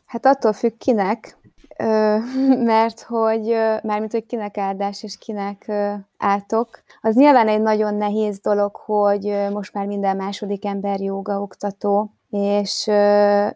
[0.07, 1.37] Hát attól függ kinek,
[2.73, 5.73] mert hogy, mármint, hogy kinek áldás és kinek
[6.19, 6.83] átok.
[7.01, 12.85] Az nyilván egy nagyon nehéz dolog, hogy most már minden második ember joga oktató, és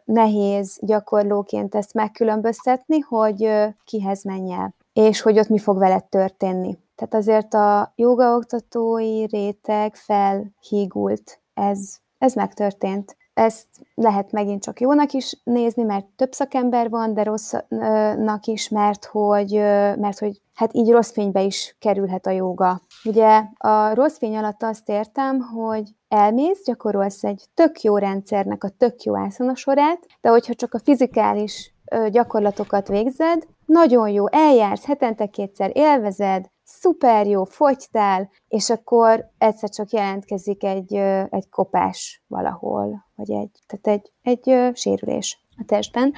[0.05, 3.51] nehéz gyakorlóként ezt megkülönböztetni, hogy
[3.85, 6.79] kihez menj el, és hogy ott mi fog veled történni.
[6.95, 11.41] Tehát azért a jogaoktatói réteg felhígult.
[11.55, 13.17] Ez, ez megtörtént.
[13.37, 19.05] Ezt lehet megint csak jónak is nézni, mert több szakember van, de rossznak is, mert
[19.05, 19.53] hogy,
[19.99, 22.81] mert hogy hát így rossz fénybe is kerülhet a joga.
[23.05, 28.69] Ugye a rossz fény alatt azt értem, hogy elmész, gyakorolsz egy tök jó rendszernek a
[28.69, 29.15] tök jó
[29.55, 31.75] sorát, de hogyha csak a fizikális
[32.11, 36.47] gyakorlatokat végzed, nagyon jó, eljársz, hetente kétszer élvezed,
[36.81, 40.95] szuper jó, fogytál, és akkor egyszer csak jelentkezik egy,
[41.31, 46.13] egy kopás valahol, vagy egy, tehát egy, egy sérülés a testben.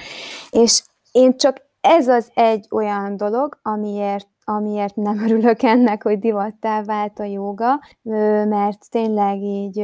[0.49, 6.83] És én csak ez az egy olyan dolog, amiért amiért nem örülök ennek, hogy divattá
[6.83, 7.79] vált a joga,
[8.47, 9.79] mert tényleg így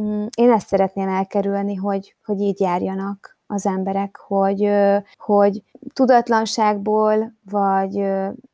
[0.00, 4.70] mm, én ezt szeretném elkerülni, hogy, hogy így járjanak az emberek, hogy,
[5.16, 7.92] hogy tudatlanságból, vagy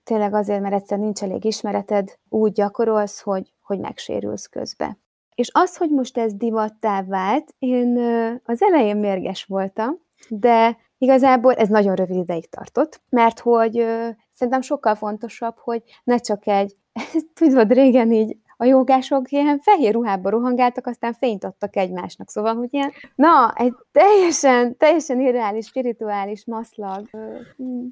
[0.04, 4.96] tényleg azért, mert egyszer nincs elég ismereted, úgy gyakorolsz, hogy, hogy megsérülsz közbe.
[5.34, 7.98] És az, hogy most ez divattá vált, én
[8.44, 13.86] az elején mérges voltam, de igazából ez nagyon rövid ideig tartott, mert hogy
[14.32, 16.74] szerintem sokkal fontosabb, hogy ne csak egy,
[17.34, 22.30] tudod, régen így a jogások ilyen fehér ruhába rohangáltak, aztán fényt adtak egymásnak.
[22.30, 27.08] Szóval, hogy ilyen, na, egy teljesen, teljesen irreális, spirituális maszlag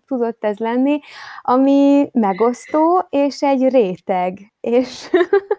[0.07, 1.01] tudott ez lenni,
[1.43, 4.53] ami megosztó, és egy réteg.
[4.61, 5.11] És,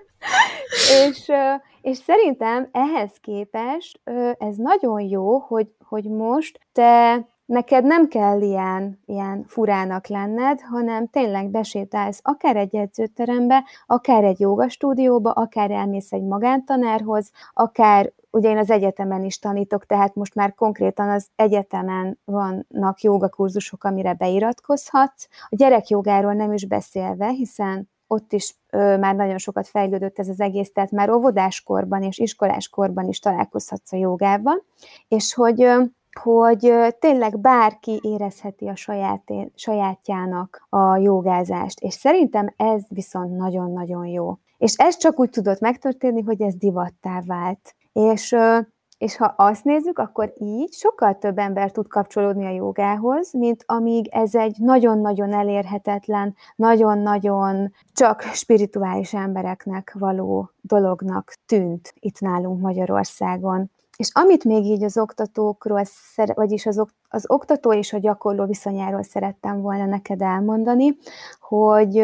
[1.07, 1.31] és,
[1.81, 3.99] és szerintem ehhez képest
[4.37, 11.07] ez nagyon jó, hogy, hogy most te neked nem kell ilyen, ilyen furának lenned, hanem
[11.07, 18.57] tényleg besétálsz akár egy edzőterembe, akár egy jogastúdióba, akár elmész egy magántanárhoz, akár ugye én
[18.57, 25.27] az egyetemen is tanítok, tehát most már konkrétan az egyetemen vannak jogakurzusok, amire beiratkozhatsz.
[25.49, 30.39] A gyerekjogáról nem is beszélve, hiszen ott is ö, már nagyon sokat fejlődött ez az
[30.39, 34.63] egész, tehát már óvodáskorban és iskoláskorban is találkozhatsz a jogával,
[35.07, 35.83] és hogy ö,
[36.19, 39.23] hogy tényleg bárki érezheti a saját,
[39.55, 44.37] sajátjának a jogázást, és szerintem ez viszont nagyon-nagyon jó.
[44.57, 47.75] És ez csak úgy tudott megtörténni, hogy ez divattá vált.
[47.93, 48.35] És
[49.03, 54.07] és ha azt nézzük, akkor így sokkal több ember tud kapcsolódni a jogához, mint amíg
[54.07, 63.71] ez egy nagyon-nagyon elérhetetlen, nagyon-nagyon csak spirituális embereknek való dolognak tűnt itt nálunk Magyarországon.
[63.97, 65.83] És amit még így az oktatókról,
[66.33, 70.97] vagyis az, az oktató és a gyakorló viszonyáról szerettem volna neked elmondani,
[71.39, 71.97] hogy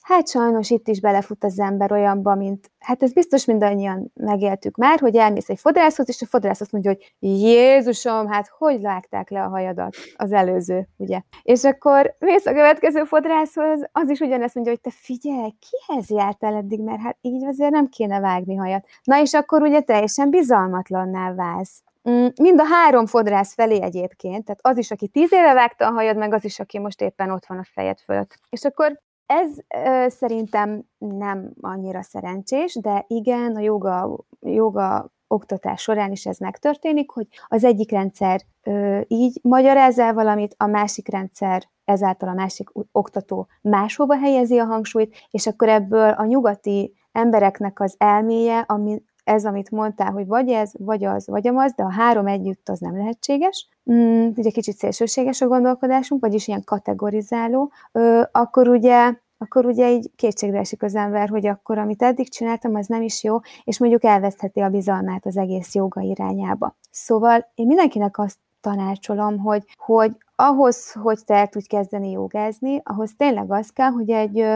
[0.00, 5.00] hát sajnos itt is belefut az ember olyanba, mint, hát ez biztos mindannyian megéltük már,
[5.00, 9.42] hogy elmész egy fodrászhoz, és a fodrász azt mondja, hogy Jézusom, hát hogy vágták le
[9.42, 11.20] a hajadat az előző, ugye?
[11.42, 16.54] És akkor mész a következő fodrászhoz, az is ugyanezt mondja, hogy te figyelj, kihez jártál
[16.54, 18.86] eddig, mert hát így azért nem kéne vágni hajat.
[19.04, 21.82] Na és akkor ugye teljesen bizalmatlanná válsz.
[22.10, 25.90] Mm, mind a három fodrász felé egyébként, tehát az is, aki tíz éve vágta a
[25.90, 28.38] hajad, meg az is, aki most éppen ott van a fejed fölött.
[28.50, 29.50] És akkor ez
[29.84, 37.10] ö, szerintem nem annyira szerencsés, de igen, a joga, joga oktatás során is ez megtörténik,
[37.10, 42.68] hogy az egyik rendszer ö, így magyaráz el valamit, a másik rendszer ezáltal a másik
[42.92, 49.44] oktató máshova helyezi a hangsúlyt, és akkor ebből a nyugati embereknek az elméje, ami, ez,
[49.44, 52.96] amit mondtál, hogy vagy ez, vagy az, vagy amaz, de a három együtt az nem
[52.96, 59.90] lehetséges, mm, ugye kicsit szélsőséges a gondolkodásunk, vagyis ilyen kategorizáló, ö, akkor ugye akkor ugye
[59.90, 63.78] így kétségbe esik az ember, hogy akkor, amit eddig csináltam, az nem is jó, és
[63.78, 66.76] mondjuk elvesztheti a bizalmát az egész joga irányába.
[66.90, 73.14] Szóval én mindenkinek azt tanácsolom, hogy, hogy ahhoz, hogy te el tudj kezdeni jogázni, ahhoz
[73.16, 74.46] tényleg az kell, hogy egy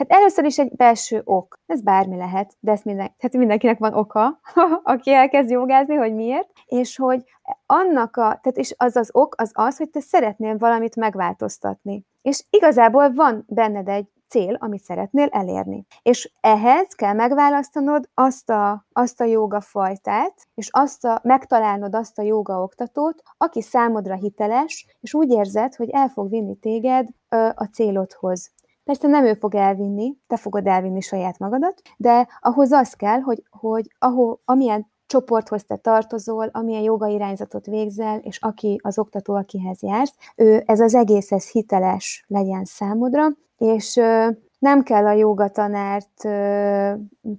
[0.00, 1.58] Hát először is egy belső ok.
[1.66, 4.40] Ez bármi lehet, de ez minden, hát mindenkinek van oka,
[4.82, 7.24] aki elkezd jogázni, hogy miért, és hogy
[7.66, 12.04] annak a, tehát és az az ok az az, hogy te szeretnél valamit megváltoztatni.
[12.22, 15.86] És igazából van benned egy cél, amit szeretnél elérni.
[16.02, 22.18] És ehhez kell megválasztanod azt a, azt a joga fajtát, és azt a, megtalálnod azt
[22.18, 27.48] a joga oktatót, aki számodra hiteles, és úgy érzed, hogy el fog vinni téged ö,
[27.54, 28.50] a célodhoz.
[28.84, 33.42] Persze nem ő fog elvinni, te fogod elvinni saját magadat, de ahhoz az kell, hogy,
[33.50, 39.82] hogy ahol, amilyen csoporthoz te tartozol, amilyen joga irányzatot végzel, és aki az oktató, akihez
[39.82, 44.00] jársz, ő, ez az egész ez hiteles legyen számodra, és
[44.58, 46.28] nem kell a jogatanárt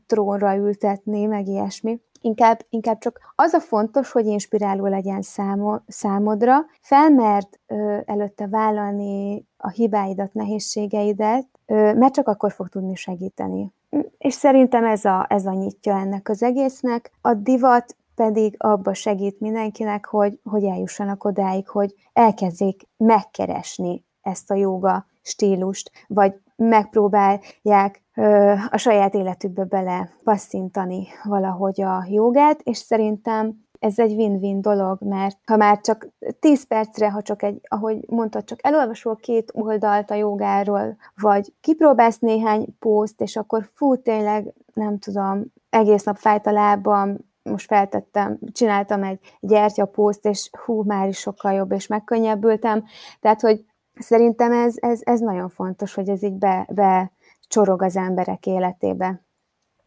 [0.06, 1.99] trónra ültetni, meg ilyesmi.
[2.21, 9.45] Inkább, inkább csak az a fontos, hogy inspiráló legyen számo, számodra, felmerd ö, előtte vállalni
[9.62, 13.74] a hibáidat, nehézségeidet, mert csak akkor fog tudni segíteni.
[14.17, 17.12] És szerintem ez a, ez a nyitja ennek az egésznek.
[17.21, 24.56] A divat pedig abba segít mindenkinek, hogy, hogy eljussanak odáig, hogy elkezdjék megkeresni ezt a
[24.56, 33.65] joga stílust, vagy megpróbálják ö, a saját életükbe bele passzintani valahogy a jogát, és szerintem
[33.82, 36.08] ez egy win-win dolog, mert ha már csak
[36.39, 42.20] 10 percre, ha csak egy, ahogy mondtad, csak elolvasol két oldalt a jogáról, vagy kipróbálsz
[42.20, 48.39] néhány pószt, és akkor fú, tényleg, nem tudom, egész nap fájt a lábam, most feltettem,
[48.52, 52.84] csináltam egy gyertyapószt, és hú, már is sokkal jobb, és megkönnyebbültem.
[53.20, 53.65] Tehát, hogy
[54.02, 57.12] Szerintem ez, ez, ez nagyon fontos, hogy ez így be, be
[57.48, 59.22] csorog az emberek életébe.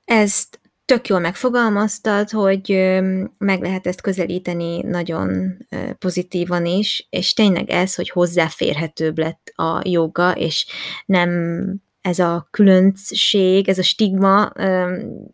[0.05, 2.71] Ezt tök jól megfogalmaztad, hogy
[3.39, 5.57] meg lehet ezt közelíteni nagyon
[5.99, 10.67] pozitívan is, és tényleg ez, hogy hozzáférhetőbb lett a joga, és
[11.07, 11.31] nem
[12.01, 14.53] ez a különbség, ez a stigma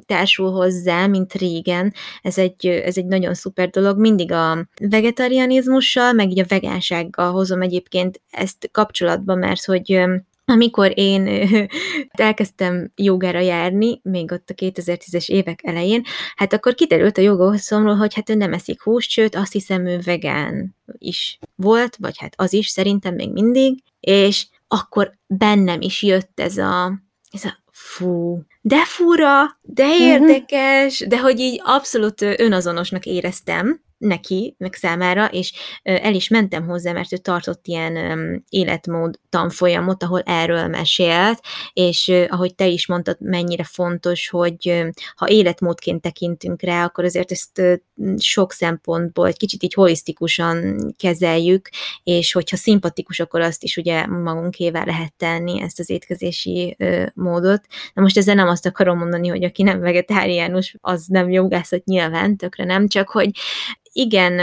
[0.06, 3.98] társul hozzá, mint régen, ez egy, ez egy nagyon szuper dolog.
[3.98, 10.04] Mindig a vegetarianizmussal, meg így a vegánsággal hozom egyébként ezt kapcsolatba, mert hogy
[10.50, 11.48] amikor én
[12.08, 16.02] elkezdtem jogára járni, még ott a 2010-es évek elején,
[16.36, 19.98] hát akkor kiderült a jogahosszomról, hogy hát ő nem eszik húst, sőt azt hiszem ő
[20.04, 26.40] vegán is volt, vagy hát az is szerintem még mindig, és akkor bennem is jött
[26.40, 30.02] ez a, ez a fú, de fura, de mhm.
[30.02, 36.92] érdekes, de hogy így abszolút önazonosnak éreztem, neki, meg számára, és el is mentem hozzá,
[36.92, 41.40] mert ő tartott ilyen életmód tanfolyamot, ahol erről mesélt,
[41.72, 44.84] és ahogy te is mondtad, mennyire fontos, hogy
[45.14, 47.62] ha életmódként tekintünk rá, akkor azért ezt
[48.18, 51.68] sok szempontból egy kicsit így holisztikusan kezeljük,
[52.02, 56.76] és hogyha szimpatikus, akkor azt is ugye magunkével lehet tenni, ezt az étkezési
[57.14, 57.66] módot.
[57.94, 62.36] Na most ezzel nem azt akarom mondani, hogy aki nem vegetáriánus, az nem jogászat nyilván,
[62.36, 63.30] tökre nem, csak hogy
[63.92, 64.40] igen,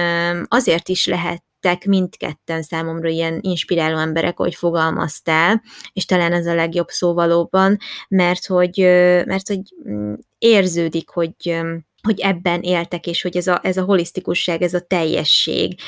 [0.48, 1.46] azért is lehet
[1.86, 7.78] mindketten számomra ilyen inspiráló emberek, ahogy fogalmaztál, és talán ez a legjobb szó valóban,
[8.08, 8.78] mert hogy,
[9.26, 11.62] mert hogy mm, érződik, hogy
[12.02, 15.80] hogy ebben éltek, és hogy ez a, ez a holisztikusság, ez a teljesség,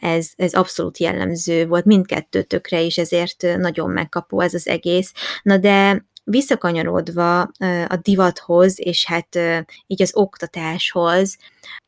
[0.00, 5.12] ez, ez abszolút jellemző volt mindkettőtökre, és ezért nagyon megkapó ez az egész.
[5.42, 7.40] Na de visszakanyarodva
[7.86, 9.38] a divathoz, és hát
[9.86, 11.36] így az oktatáshoz,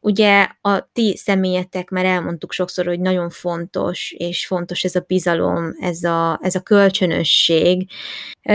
[0.00, 5.74] ugye a ti személyetek, már elmondtuk sokszor, hogy nagyon fontos, és fontos ez a bizalom,
[5.80, 7.90] ez a, ez a kölcsönösség,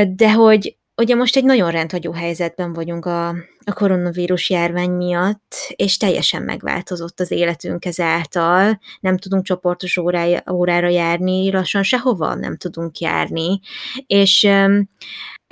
[0.08, 3.28] de hogy ugye most egy nagyon rendhagyó helyzetben vagyunk a,
[3.66, 8.80] a koronavírus járvány miatt, és teljesen megváltozott az életünk ezáltal.
[9.00, 13.60] Nem tudunk csoportos órája, órára járni, lassan sehova nem tudunk járni,
[14.08, 14.48] és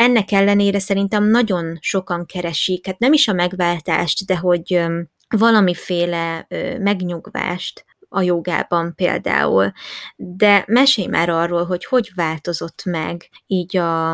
[0.02, 4.86] ennek ellenére szerintem nagyon sokan keresik, hát nem is a megváltást, de hogy
[5.30, 6.48] valamiféle
[6.80, 9.72] megnyugvást a jogában például.
[10.16, 14.12] De mesélj már arról, hogy hogy változott meg így a,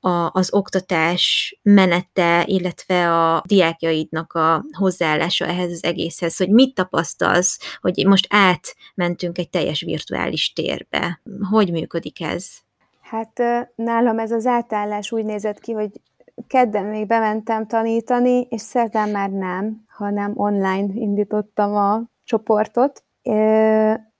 [0.00, 7.58] a, az oktatás menete, illetve a diákjaidnak a hozzáállása ehhez az egészhez, hogy mit tapasztalsz,
[7.80, 11.20] hogy most átmentünk egy teljes virtuális térbe.
[11.50, 12.63] Hogy működik ez?
[13.04, 13.42] Hát
[13.74, 16.00] nálam ez az átállás úgy nézett ki, hogy
[16.46, 23.04] kedden még bementem tanítani, és szerdán már nem, hanem online indítottam a csoportot,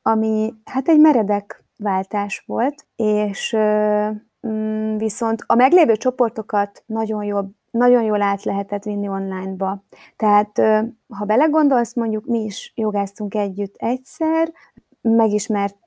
[0.03, 3.57] ami hát egy meredek váltás volt, és
[4.47, 9.83] mm, viszont a meglévő csoportokat nagyon jól, nagyon jól át lehetett vinni online-ba.
[10.17, 10.59] Tehát,
[11.09, 14.53] ha belegondolsz, mondjuk mi is jogáztunk együtt egyszer,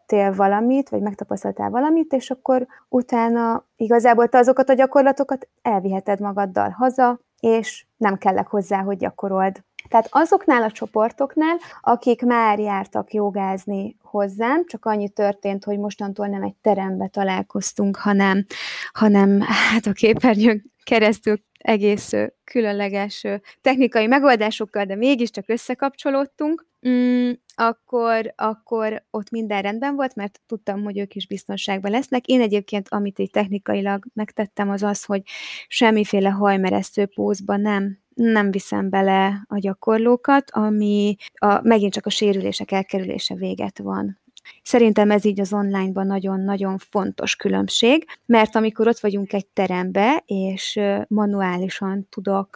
[0.08, 6.70] megismertél valamit, vagy megtapasztaltál valamit, és akkor utána igazából te azokat a gyakorlatokat elviheted magaddal
[6.70, 9.64] haza, és nem kellek hozzá, hogy gyakorold.
[9.90, 16.44] Tehát azoknál a csoportoknál, akik már jártak jogázni hozzám, csak annyi történt, hogy mostantól nem
[16.44, 18.46] egy terembe találkoztunk, hanem,
[18.92, 22.12] hanem hát a képernyőn keresztül egész
[22.44, 23.24] különleges
[23.62, 30.98] technikai megoldásokkal, de mégiscsak összekapcsolódtunk, mm, akkor, akkor ott minden rendben volt, mert tudtam, hogy
[30.98, 32.28] ők is biztonságban lesznek.
[32.28, 35.22] Én egyébként, amit így technikailag megtettem, az az, hogy
[35.68, 42.72] semmiféle hajmeresztő pózba nem nem viszem bele a gyakorlókat, ami a, megint csak a sérülések
[42.72, 44.20] elkerülése véget van.
[44.64, 50.80] Szerintem ez így az onlineban nagyon-nagyon fontos különbség, mert amikor ott vagyunk egy terembe, és
[51.08, 52.56] manuálisan tudok,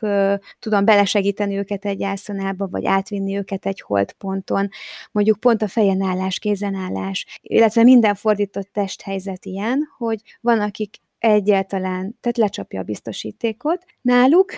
[0.60, 4.70] tudom belesegíteni őket egy ászonába, vagy átvinni őket egy holdponton,
[5.12, 10.96] mondjuk pont a fejen állás, kézen állás, illetve minden fordított testhelyzet ilyen, hogy van, akik
[11.20, 14.52] egyáltalán, tehát lecsapja a biztosítékot náluk,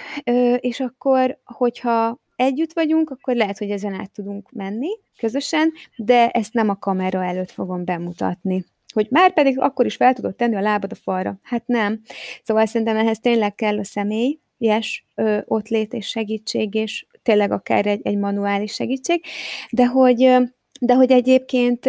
[0.58, 6.54] és akkor, hogyha együtt vagyunk, akkor lehet, hogy ezen át tudunk menni közösen, de ezt
[6.54, 8.66] nem a kamera előtt fogom bemutatni.
[8.94, 11.40] Hogy már pedig akkor is fel tudod tenni a lábad a falra.
[11.44, 12.02] Hát nem.
[12.44, 17.52] Szóval szerintem ehhez tényleg kell a személy, yes, ö, ott lét és segítség, és tényleg
[17.52, 19.24] akár egy, egy manuális segítség,
[19.70, 20.38] de hogy
[20.86, 21.86] de hogy egyébként,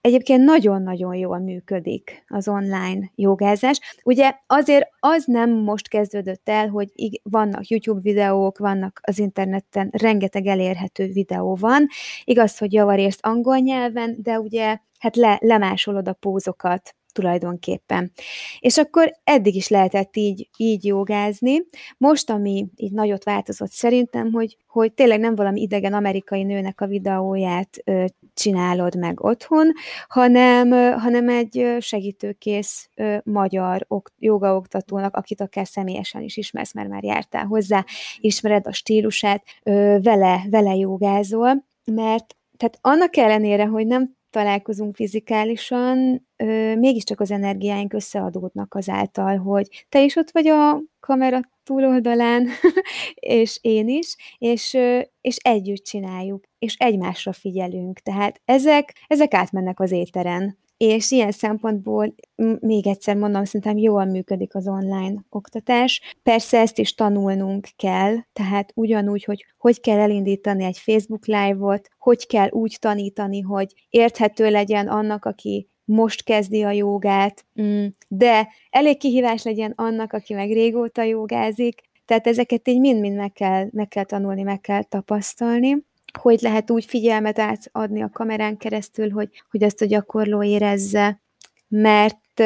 [0.00, 3.80] egyébként nagyon-nagyon jól működik az online jogázás.
[4.04, 6.88] Ugye azért az nem most kezdődött el, hogy
[7.22, 11.86] vannak YouTube videók, vannak az interneten, rengeteg elérhető videó van.
[12.24, 18.12] Igaz, hogy javarészt angol nyelven, de ugye hát le, lemásolod a pózokat, tulajdonképpen.
[18.58, 21.62] És akkor eddig is lehetett így, így jogázni.
[21.96, 26.86] Most, ami így nagyot változott szerintem, hogy, hogy tényleg nem valami idegen amerikai nőnek a
[26.86, 28.04] videóját ö,
[28.40, 29.72] csinálod meg otthon,
[30.08, 32.88] hanem, hanem egy segítőkész
[33.24, 37.84] magyar ok, jogaoktatónak, akit akár személyesen is ismersz, mert már jártál hozzá,
[38.16, 39.44] ismered a stílusát,
[40.02, 46.26] vele, vele jogázol, mert tehát annak ellenére, hogy nem találkozunk fizikálisan,
[46.78, 50.80] mégiscsak az energiáink összeadódnak azáltal, hogy te is ott vagy a
[51.10, 52.48] kamera túloldalán,
[53.14, 54.78] és én is, és,
[55.20, 57.98] és együtt csináljuk, és egymásra figyelünk.
[57.98, 62.14] Tehát ezek, ezek átmennek az éteren és ilyen szempontból
[62.60, 66.00] még egyszer mondom, szerintem jól működik az online oktatás.
[66.22, 72.26] Persze ezt is tanulnunk kell, tehát ugyanúgy, hogy hogy kell elindítani egy Facebook live-ot, hogy
[72.26, 78.98] kell úgy tanítani, hogy érthető legyen annak, aki most kezdi a jogát, mm, de elég
[78.98, 84.04] kihívás legyen annak, aki meg régóta jogázik, tehát ezeket így mind-mind meg kell, meg kell
[84.04, 85.76] tanulni, meg kell tapasztalni.
[86.20, 91.20] Hogy lehet úgy figyelmet átadni a kamerán keresztül, hogy, hogy ezt a gyakorló érezze,
[91.68, 92.42] mert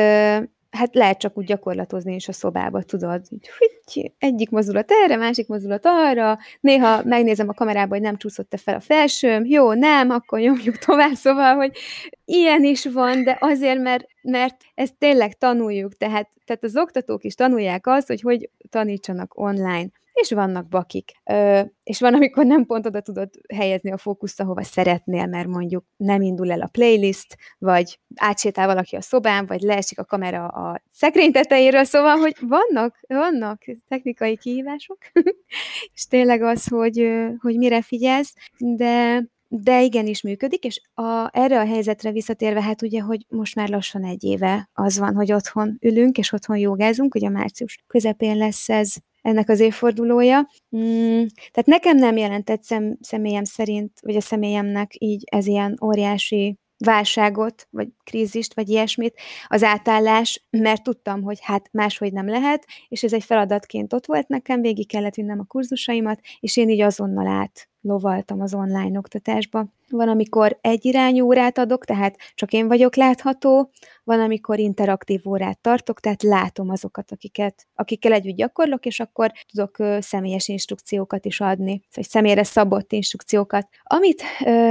[0.76, 5.48] hát lehet csak úgy gyakorlatozni is a szobába, tudod, így, hogy egyik mozdulat erre, másik
[5.48, 10.38] mozdulat arra, néha megnézem a kamerába, hogy nem csúszott-e fel a felsőm, jó, nem, akkor
[10.40, 11.76] nyomjuk tovább, szóval, hogy
[12.24, 17.34] ilyen is van, de azért, mert, mert ezt tényleg tanuljuk, tehát, tehát az oktatók is
[17.34, 21.12] tanulják azt, hogy hogy tanítsanak online és vannak bakik.
[21.24, 25.84] Ö, és van, amikor nem pont oda tudod helyezni a fókuszt, ahova szeretnél, mert mondjuk
[25.96, 30.82] nem indul el a playlist, vagy átsétál valaki a szobán, vagy leesik a kamera a
[30.92, 34.98] szekrény tetejéről, szóval, hogy vannak, vannak technikai kihívások,
[35.94, 37.08] és tényleg az, hogy,
[37.40, 43.00] hogy mire figyelsz, de de igenis működik, és a, erre a helyzetre visszatérve, hát ugye,
[43.00, 47.28] hogy most már lassan egy éve az van, hogy otthon ülünk, és otthon jogázunk, ugye
[47.28, 48.94] március közepén lesz ez
[49.24, 50.50] ennek az évfordulója.
[50.76, 56.58] Mm, tehát nekem nem jelentett szem, személyem szerint, vagy a személyemnek így ez ilyen óriási
[56.84, 63.02] válságot, vagy krízist, vagy ilyesmit, az átállás, mert tudtam, hogy hát máshogy nem lehet, és
[63.02, 67.26] ez egy feladatként ott volt nekem, végig kellett vinnem a kurzusaimat, és én így azonnal
[67.26, 69.66] át lovaltam az online oktatásba.
[69.90, 73.70] Van, amikor egy irányú órát adok, tehát csak én vagyok látható,
[74.04, 79.76] van, amikor interaktív órát tartok, tehát látom azokat, akiket, akikkel együtt gyakorlok, és akkor tudok
[80.00, 83.68] személyes instrukciókat is adni, vagy személyre szabott instrukciókat.
[83.82, 84.22] Amit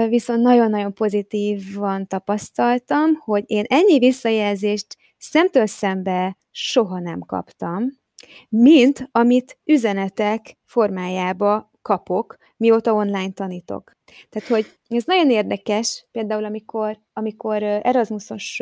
[0.09, 8.01] viszont nagyon-nagyon pozitívan tapasztaltam, hogy én ennyi visszajelzést szemtől szembe soha nem kaptam,
[8.49, 13.91] mint amit üzenetek formájába kapok, mióta online tanítok.
[14.29, 18.61] Tehát, hogy ez nagyon érdekes, például amikor, amikor Erasmusos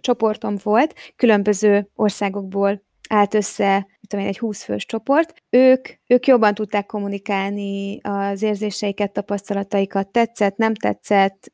[0.00, 6.54] csoportom volt, különböző országokból állt össze, tudom én, egy 20 fős csoport, ők, ők jobban
[6.54, 11.52] tudták kommunikálni az érzéseiket, tapasztalataikat, tetszett, nem tetszett,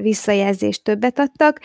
[0.00, 1.60] visszajelzést többet adtak.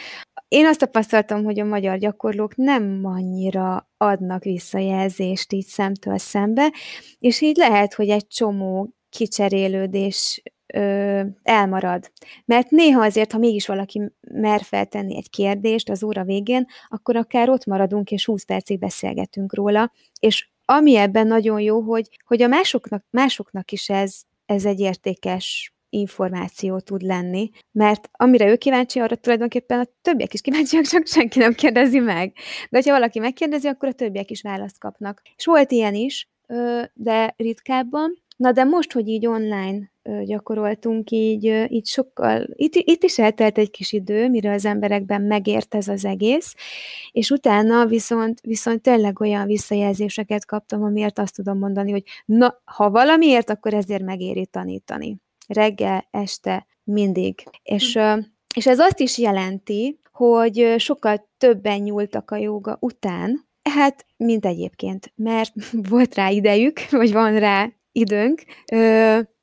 [0.48, 6.74] Én azt tapasztaltam, hogy a magyar gyakorlók nem annyira adnak visszajelzést így szemtől szembe,
[7.20, 10.44] és így lehet, hogy egy csomó kicserélődés
[10.74, 12.12] ö, elmarad.
[12.46, 17.50] Mert néha azért, ha mégis valaki mer feltenni egy kérdést az óra végén, akkor akár
[17.50, 22.48] ott maradunk, és 20 percig beszélgetünk róla, és ami ebben nagyon jó, hogy, hogy a
[22.48, 29.16] másoknak, másoknak is ez, ez egy értékes információ tud lenni, mert amire ő kíváncsi, arra
[29.16, 32.34] tulajdonképpen a többiek is kíváncsiak, csak senki nem kérdezi meg.
[32.70, 35.22] De ha valaki megkérdezi, akkor a többiek is választ kapnak.
[35.36, 36.30] És volt ilyen is,
[36.94, 39.92] de ritkábban, Na de most, hogy így online
[40.24, 45.76] gyakoroltunk, így, így sokkal, itt, itt is eltelt egy kis idő, mire az emberekben megért
[45.76, 46.56] ez az egész,
[47.12, 52.90] és utána viszont, viszont tényleg olyan visszajelzéseket kaptam, amiért azt tudom mondani, hogy na, ha
[52.90, 55.18] valamiért, akkor ezért megéri tanítani.
[55.48, 57.44] Reggel, este, mindig.
[57.64, 58.20] És, hm.
[58.56, 65.12] és ez azt is jelenti, hogy sokkal többen nyúltak a joga után, Hát, mint egyébként,
[65.16, 65.54] mert
[65.90, 68.44] volt rá idejük, vagy van rá időnk.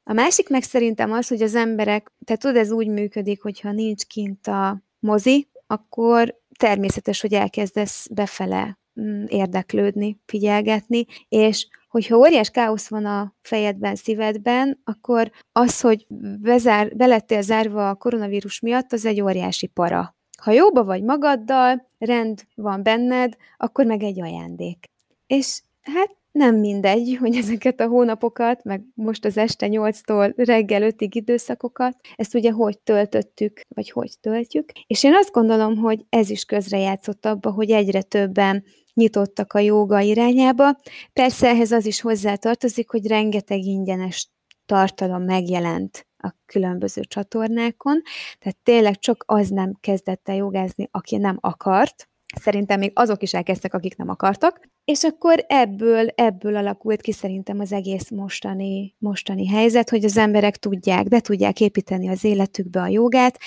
[0.04, 4.04] A másik meg szerintem az, hogy az emberek, tehát tudod, ez úgy működik, hogyha nincs
[4.04, 12.88] kint a mozi, akkor természetes, hogy elkezdesz befele mm, érdeklődni, figyelgetni, és hogyha óriás káosz
[12.88, 16.06] van a fejedben, szívedben, akkor az, hogy
[16.40, 20.16] bezár, belettél zárva a koronavírus miatt, az egy óriási para.
[20.42, 24.90] Ha jóba vagy magaddal, rend van benned, akkor meg egy ajándék.
[25.26, 31.10] És hát nem mindegy, hogy ezeket a hónapokat, meg most az este 8-tól reggel 5-ig
[31.10, 34.72] időszakokat, ezt ugye hogy töltöttük, vagy hogy töltjük.
[34.86, 38.64] És én azt gondolom, hogy ez is közrejátszott abba, hogy egyre többen
[38.94, 40.76] nyitottak a jóga irányába.
[41.12, 44.28] Persze ehhez az is hozzátartozik, hogy rengeteg ingyenes
[44.66, 48.02] tartalom megjelent a különböző csatornákon,
[48.38, 52.08] tehát tényleg csak az nem kezdett el jogázni, aki nem akart,
[52.40, 54.68] Szerintem még azok is elkezdtek, akik nem akartak.
[54.84, 60.56] És akkor ebből, ebből alakult ki szerintem az egész mostani, mostani helyzet, hogy az emberek
[60.56, 63.38] tudják, be tudják építeni az életükbe a jogát,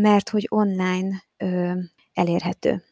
[0.00, 1.72] mert hogy online ö,
[2.12, 2.82] elérhető.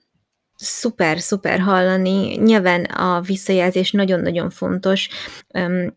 [0.64, 2.36] Szuper, szuper hallani.
[2.36, 5.08] Nyilván a visszajelzés nagyon-nagyon fontos,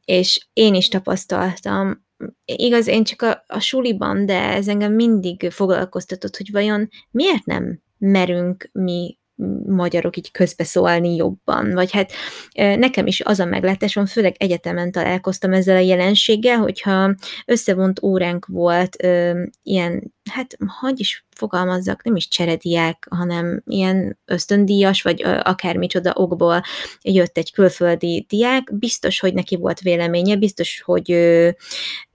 [0.06, 2.06] és én is tapasztaltam,
[2.46, 7.82] igaz, én csak a, a suliban, de ez engem mindig foglalkoztatott, hogy vajon miért nem
[7.98, 9.18] merünk mi
[9.66, 11.74] magyarok így közbeszólni jobban.
[11.74, 12.12] Vagy hát
[12.54, 17.16] nekem is az a meglátásom, főleg egyetemen találkoztam ezzel a jelenséggel, hogyha
[17.46, 18.96] összevont óránk volt
[19.64, 26.62] ilyen, hát hogy is fogalmazzak, nem is cserediák, hanem ilyen ösztöndíjas, vagy akármicsoda okból
[27.02, 31.56] jött egy külföldi diák, biztos, hogy neki volt véleménye, biztos, hogy ő,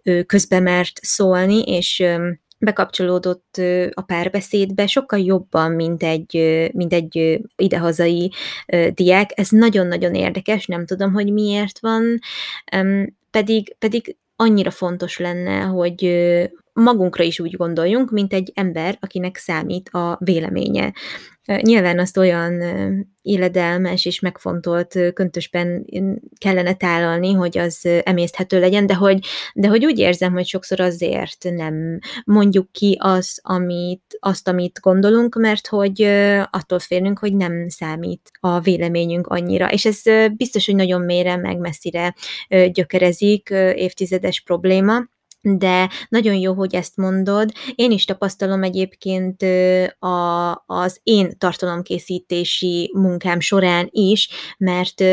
[0.02, 2.04] ő közbe mert szólni, és
[2.60, 8.32] bekapcsolódott a párbeszédbe sokkal jobban, mint egy, mint egy idehazai
[8.94, 9.30] diák.
[9.34, 12.18] Ez nagyon-nagyon érdekes, nem tudom, hogy miért van,
[13.30, 16.04] pedig, pedig annyira fontos lenne, hogy
[16.80, 20.92] magunkra is úgy gondoljunk, mint egy ember, akinek számít a véleménye.
[21.62, 22.62] Nyilván azt olyan
[23.22, 25.86] illedelmes és megfontolt köntösben
[26.38, 29.18] kellene tálalni, hogy az emészthető legyen, de hogy,
[29.54, 35.34] de hogy úgy érzem, hogy sokszor azért nem mondjuk ki az, amit, azt, amit gondolunk,
[35.34, 36.02] mert hogy
[36.50, 39.72] attól félünk, hogy nem számít a véleményünk annyira.
[39.72, 40.02] És ez
[40.36, 42.14] biztos, hogy nagyon mélyre, meg messzire
[42.72, 45.08] gyökerezik, évtizedes probléma,
[45.42, 47.52] de nagyon jó, hogy ezt mondod.
[47.74, 49.42] Én is tapasztalom egyébként
[49.98, 54.28] a, az én tartalomkészítési munkám során is,
[54.58, 55.04] mert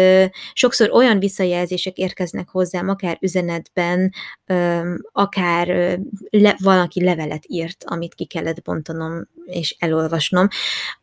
[0.53, 4.13] sokszor olyan visszajelzések érkeznek hozzám, akár üzenetben,
[5.11, 5.67] akár
[6.29, 10.47] le, valaki levelet írt, amit ki kellett bontanom és elolvasnom,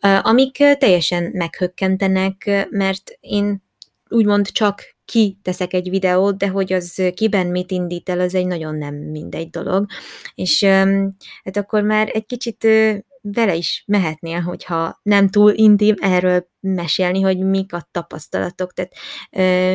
[0.01, 3.63] amik teljesen meghökkentenek, mert én
[4.09, 8.47] úgymond csak ki teszek egy videót, de hogy az kiben mit indít el, az egy
[8.47, 9.87] nagyon nem mindegy dolog.
[10.35, 10.65] És
[11.45, 12.67] hát akkor már egy kicsit
[13.21, 18.93] vele is mehetnél, hogyha nem túl intim erről mesélni, hogy mik a tapasztalatok, tehát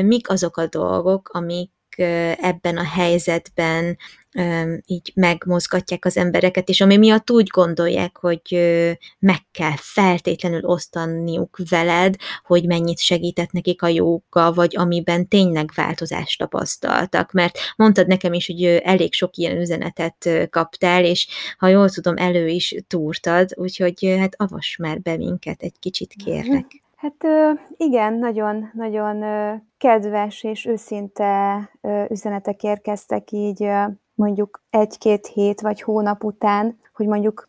[0.05, 1.71] mik azok a dolgok, amik
[2.41, 3.97] ebben a helyzetben
[4.85, 8.41] így megmozgatják az embereket, és ami miatt úgy gondolják, hogy
[9.19, 16.39] meg kell feltétlenül osztaniuk veled, hogy mennyit segített nekik a jóga, vagy amiben tényleg változást
[16.39, 17.31] tapasztaltak.
[17.31, 21.27] Mert mondtad nekem is, hogy elég sok ilyen üzenetet kaptál, és
[21.57, 26.65] ha jól tudom, elő is túrtad, úgyhogy hát avas már be minket egy kicsit, kérlek.
[26.99, 27.25] Hát
[27.77, 29.23] igen, nagyon-nagyon
[29.77, 31.59] kedves és őszinte
[32.09, 33.69] üzenetek érkeztek így
[34.13, 37.45] mondjuk egy-két hét vagy hónap után, hogy mondjuk,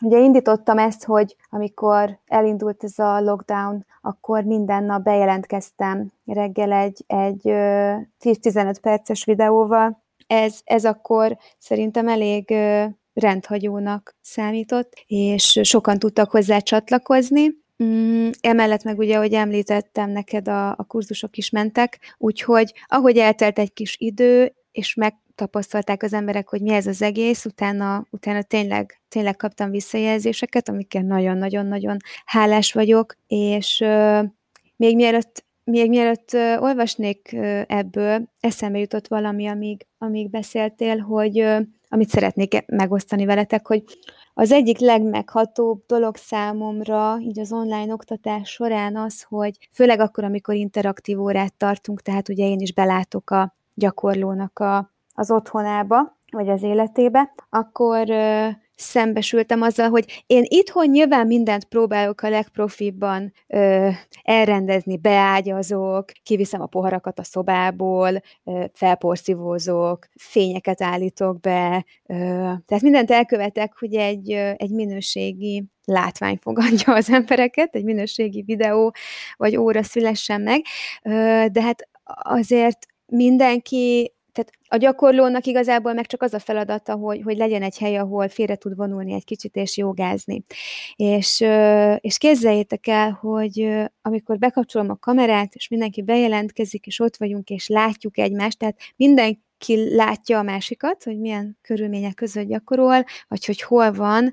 [0.00, 7.04] ugye indítottam ezt, hogy amikor elindult ez a lockdown, akkor minden nap bejelentkeztem reggel egy,
[7.06, 10.02] egy 10-15 perces videóval.
[10.26, 12.54] Ez, ez akkor szerintem elég
[13.12, 20.68] rendhagyónak számított, és sokan tudtak hozzá csatlakozni, Mm, emellett meg ugye, ahogy említettem, neked a,
[20.70, 26.60] a kurzusok is mentek, úgyhogy ahogy eltelt egy kis idő, és megtapasztalták az emberek, hogy
[26.60, 33.80] mi ez az egész, utána, utána tényleg, tényleg kaptam visszajelzéseket, amikkel nagyon-nagyon-nagyon hálás vagyok, és
[33.80, 34.24] euh,
[34.76, 41.40] még mielőtt még mielőtt uh, olvasnék uh, ebből, eszembe jutott valami, amíg, amíg beszéltél, hogy
[41.40, 41.60] uh,
[41.94, 43.84] amit szeretnék megosztani veletek, hogy
[44.34, 50.54] az egyik legmeghatóbb dolog számomra, így az online oktatás során az, hogy főleg akkor, amikor
[50.54, 56.62] interaktív órát tartunk, tehát ugye én is belátok a gyakorlónak a, az otthonába, vagy az
[56.62, 58.06] életébe, akkor
[58.74, 63.88] szembesültem azzal, hogy én itthon nyilván mindent próbálok a legprofibban ö,
[64.22, 72.14] elrendezni, beágyazok, kiviszem a poharakat a szobából, ö, felporszívózok, fényeket állítok be, ö,
[72.66, 78.94] tehát mindent elkövetek, hogy egy, ö, egy minőségi látvány fogadja az embereket, egy minőségi videó
[79.36, 80.62] vagy óra szülessen meg,
[81.02, 81.88] ö, de hát
[82.22, 87.78] azért mindenki tehát a gyakorlónak igazából meg csak az a feladata, hogy, hogy legyen egy
[87.78, 90.42] hely, ahol félre tud vonulni egy kicsit és jogázni.
[90.96, 91.44] És,
[91.98, 97.68] és képzeljétek el, hogy amikor bekapcsolom a kamerát, és mindenki bejelentkezik, és ott vagyunk, és
[97.68, 103.62] látjuk egymást, tehát mindenki ki látja a másikat, hogy milyen körülmények között gyakorol, vagy hogy
[103.62, 104.32] hol van.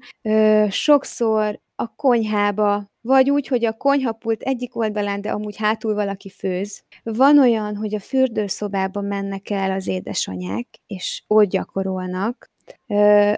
[0.69, 6.84] Sokszor a konyhába, vagy úgy, hogy a konyhapult egyik oldalán, de amúgy hátul valaki főz.
[7.03, 12.51] Van olyan, hogy a fürdőszobába mennek el az édesanyák, és ott gyakorolnak.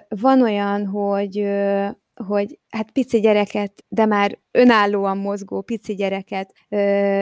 [0.08, 1.46] Van olyan, hogy
[2.26, 6.52] hogy hát pici gyereket, de már önállóan mozgó pici gyereket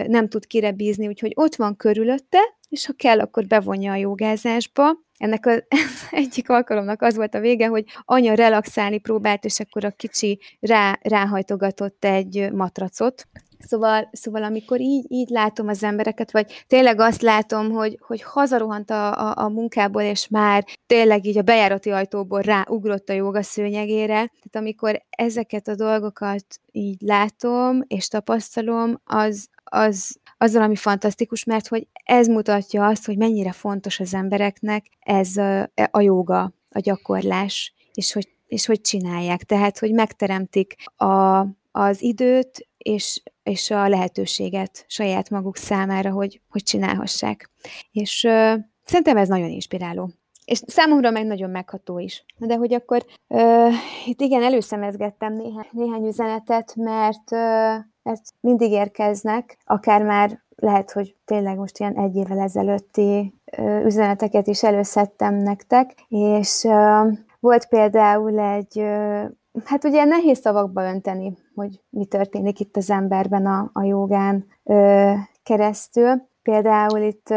[0.06, 4.90] nem tud kire bízni, úgyhogy ott van körülötte, és ha kell, akkor bevonja a jogázásba.
[5.22, 5.62] Ennek az
[6.10, 10.98] egyik alkalomnak az volt a vége, hogy anya relaxálni próbált, és akkor a kicsi rá,
[11.02, 13.26] ráhajtogatott egy matracot,
[13.66, 18.90] Szóval, szóval amikor így, így látom az embereket, vagy tényleg azt látom, hogy, hogy hazarohant
[18.90, 24.14] a, a, a munkából, és már tényleg így a bejárati ajtóból ráugrott a joga szőnyegére,
[24.14, 31.68] tehát amikor ezeket a dolgokat így látom és tapasztalom, az, az, az valami fantasztikus, mert
[31.68, 37.74] hogy ez mutatja azt, hogy mennyire fontos az embereknek ez a, a joga, a gyakorlás,
[37.94, 39.42] és hogy, és hogy csinálják.
[39.42, 41.40] Tehát, hogy megteremtik a,
[41.72, 47.50] az időt és, és a lehetőséget saját maguk számára, hogy, hogy csinálhassák.
[47.92, 48.54] És uh,
[48.84, 50.10] szerintem ez nagyon inspiráló.
[50.44, 52.24] és számomra meg nagyon megható is.
[52.38, 53.72] De hogy akkor uh,
[54.06, 61.16] itt igen, előszemezgettem néhány, néhány üzenetet, mert, uh, mert mindig érkeznek, akár már lehet, hogy
[61.24, 63.34] tényleg most ilyen egy évvel ezelőtti
[63.84, 66.68] üzeneteket is előszedtem nektek, és
[67.40, 68.78] volt például egy,
[69.64, 74.46] hát ugye nehéz szavakba önteni, hogy mi történik itt az emberben a, a jogán
[75.42, 77.28] keresztül, Például itt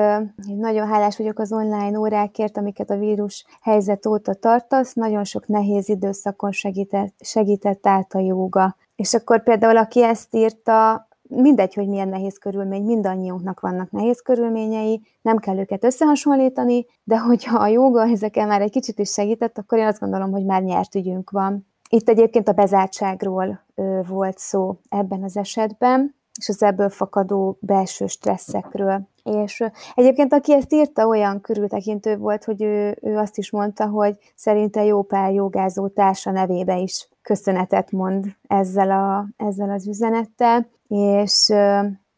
[0.45, 4.93] nagyon hálás vagyok az online órákért, amiket a vírus helyzet óta tartasz.
[4.93, 8.75] Nagyon sok nehéz időszakon segített, segített át a jóga.
[8.95, 15.01] És akkor például, aki ezt írta, mindegy, hogy milyen nehéz körülmény, mindannyiunknak vannak nehéz körülményei,
[15.21, 19.77] nem kell őket összehasonlítani, de hogyha a jóga ezeken már egy kicsit is segített, akkor
[19.77, 21.67] én azt gondolom, hogy már nyert ügyünk van.
[21.89, 23.65] Itt egyébként a bezártságról
[24.07, 29.07] volt szó ebben az esetben, és az ebből fakadó belső stresszekről.
[29.23, 29.63] És
[29.95, 34.83] egyébként aki ezt írta, olyan körültekintő volt, hogy ő, ő azt is mondta, hogy szerinte
[34.83, 41.53] jó pár jogázó társa nevébe is köszönetet mond ezzel, a, ezzel az üzenettel, és,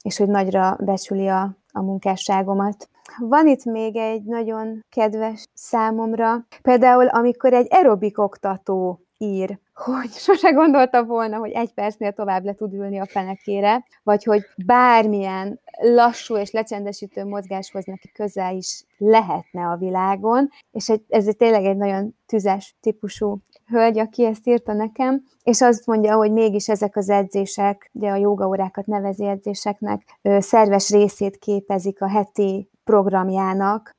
[0.01, 2.89] és hogy nagyra becsüli a, a munkásságomat.
[3.20, 10.51] Van itt még egy nagyon kedves számomra, például amikor egy aerobik oktató ír, hogy sose
[10.51, 16.38] gondolta volna, hogy egy percnél tovább le tud ülni a fenekére, vagy hogy bármilyen lassú
[16.38, 21.78] és lecsendesítő mozgáshoz neki közel is lehetne a világon, és egy, ez egy tényleg egy
[21.78, 23.38] nagyon tüzes típusú
[23.68, 28.15] hölgy, aki ezt írta nekem, és azt mondja, hogy mégis ezek az edzések, ugye a
[28.15, 33.95] jogaórákat nevezi edzéseknek, szerves részét képezik a heti programjának,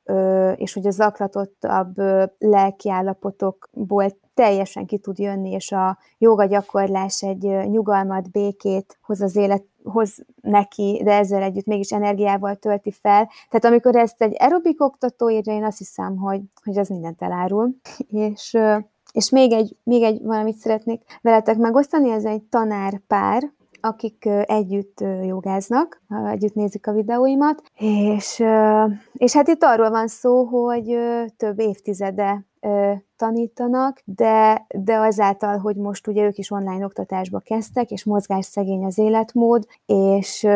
[0.55, 1.93] és hogy a zaklatottabb
[2.37, 9.63] lelkiállapotokból teljesen ki tud jönni, és a joga gyakorlás egy nyugalmat, békét hoz az élet,
[9.83, 13.29] hoz neki, de ezzel együtt mégis energiával tölti fel.
[13.49, 17.75] Tehát amikor ezt egy aerobik oktató írja, én azt hiszem, hogy, hogy az mindent elárul.
[18.07, 18.57] És,
[19.11, 23.51] és még egy, még egy valamit szeretnék veletek megosztani, ez egy tanár pár,
[23.81, 26.01] akik együtt jogáznak,
[26.31, 28.43] együtt nézik a videóimat, és,
[29.13, 30.97] és hát itt arról van szó, hogy
[31.37, 32.45] több évtizede
[33.15, 38.97] tanítanak, de, de azáltal, hogy most ugye ők is online oktatásba kezdtek, és mozgásszegény az
[38.97, 40.47] életmód, és,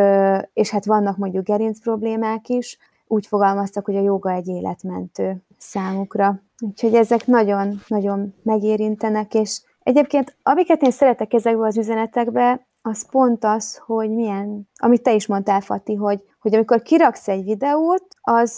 [0.53, 2.77] és hát vannak mondjuk gerinc problémák is,
[3.13, 6.41] úgy fogalmaztak, hogy a joga egy életmentő számukra.
[6.59, 13.77] Úgyhogy ezek nagyon-nagyon megérintenek, és egyébként amiket én szeretek ezekből az üzenetekbe, az pont az,
[13.77, 18.53] hogy milyen, amit te is mondtál, Fati, hogy, hogy amikor kiraksz egy videót, az,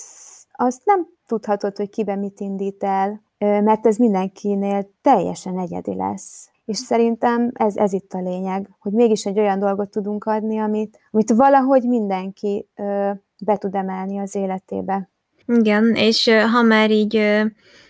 [0.52, 6.50] az nem tudhatod, hogy kibe mit indít el, mert ez mindenkinél teljesen egyedi lesz.
[6.66, 11.00] És szerintem ez, ez itt a lényeg, hogy mégis egy olyan dolgot tudunk adni, amit,
[11.12, 13.12] amit valahogy mindenki ö,
[13.46, 15.10] be tud emelni az életébe.
[15.46, 17.16] Igen, és ha már így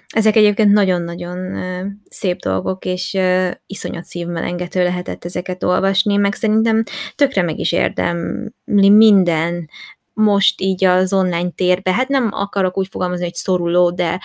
[0.08, 1.58] ezek egyébként nagyon-nagyon
[2.10, 3.18] szép dolgok, és
[3.66, 6.84] iszonyat szívmelengető lehetett ezeket olvasni, meg szerintem
[7.16, 9.70] tökre meg is érdemli minden
[10.14, 11.94] most így az online térbe.
[11.94, 14.22] Hát nem akarok úgy fogalmazni, hogy szoruló, de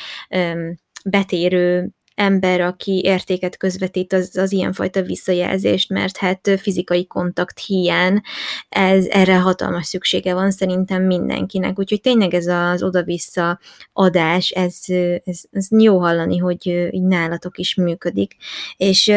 [1.05, 8.20] betérő ember, aki értéket közvetít, az, az ilyenfajta visszajelzést, mert hát fizikai kontakt hiány,
[8.68, 13.58] ez, erre hatalmas szüksége van szerintem mindenkinek, úgyhogy tényleg ez az oda-vissza
[13.92, 14.76] adás, ez,
[15.24, 18.36] ez, ez jó hallani, hogy így nálatok is működik,
[18.76, 19.12] és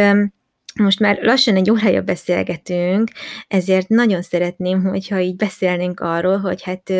[0.79, 3.11] most már lassan egy órája beszélgetünk,
[3.47, 6.91] ezért nagyon szeretném, hogyha így beszélnénk arról, hogy hát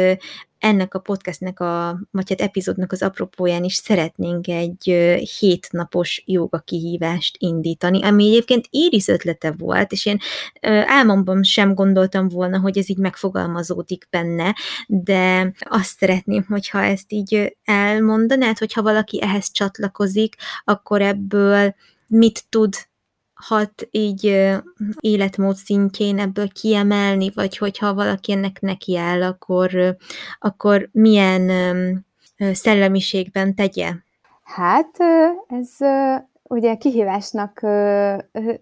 [0.64, 4.84] ennek a podcastnek, a, vagy hát epizódnak az apropóján is szeretnénk egy
[5.40, 10.18] hétnapos joga kihívást indítani, ami egyébként Iris ötlete volt, és én
[10.86, 14.56] álmomban sem gondoltam volna, hogy ez így megfogalmazódik benne,
[14.88, 21.76] de azt szeretném, hogyha ezt így elmondanád, hogyha valaki ehhez csatlakozik, akkor ebből
[22.08, 22.74] mit tud
[23.48, 24.52] hat így
[25.00, 29.96] életmód szintjén ebből kiemelni, vagy hogyha valaki ennek neki áll, akkor,
[30.40, 31.52] akkor milyen
[32.54, 33.92] szellemiségben tegye?
[34.44, 34.98] Hát
[35.48, 35.70] ez
[36.44, 37.62] ugye kihívásnak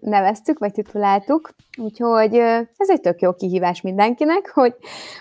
[0.00, 2.34] neveztük, vagy tituláltuk, úgyhogy
[2.76, 4.76] ez egy tök jó kihívás mindenkinek, hogy,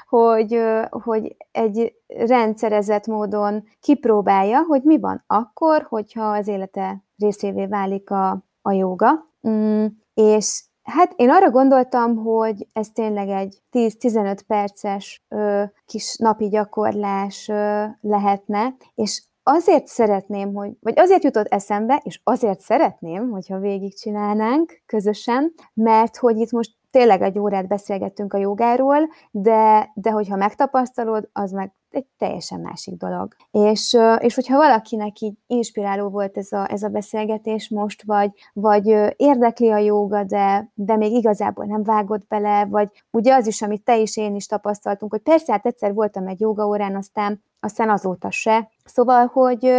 [0.08, 8.10] hogy, hogy egy rendszerezett módon kipróbálja, hogy mi van akkor, hogyha az élete részévé válik
[8.10, 15.22] a, a joga, Mm, és hát én arra gondoltam, hogy ez tényleg egy 10-15 perces
[15.28, 22.20] ö, kis napi gyakorlás ö, lehetne, és azért szeretném, hogy, vagy azért jutott eszembe, és
[22.24, 29.10] azért szeretném, hogyha végigcsinálnánk közösen, mert hogy itt most tényleg egy órát beszélgettünk a jogáról,
[29.32, 33.36] de, de hogyha megtapasztalod, az meg egy teljesen másik dolog.
[33.52, 38.88] És, és hogyha valakinek így inspiráló volt ez a, ez a beszélgetés most, vagy, vagy
[39.16, 43.84] érdekli a joga, de, de még igazából nem vágott bele, vagy ugye az is, amit
[43.84, 48.32] te is, én is tapasztaltunk, hogy persze, hát egyszer voltam egy órán, aztán aztán azóta
[48.32, 48.70] se.
[48.86, 49.72] Szóval, hogy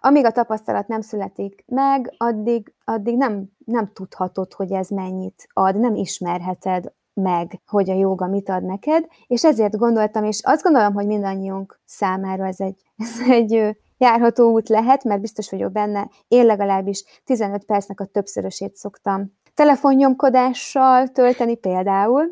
[0.00, 5.78] amíg a tapasztalat nem születik meg, addig, addig nem, nem tudhatod, hogy ez mennyit ad,
[5.78, 10.94] nem ismerheted meg, hogy a joga mit ad neked, és ezért gondoltam, és azt gondolom,
[10.94, 16.46] hogy mindannyiunk számára ez egy, ez egy járható út lehet, mert biztos vagyok benne, én
[16.46, 22.24] legalábbis 15 percnek a többszörösét szoktam telefonnyomkodással tölteni például,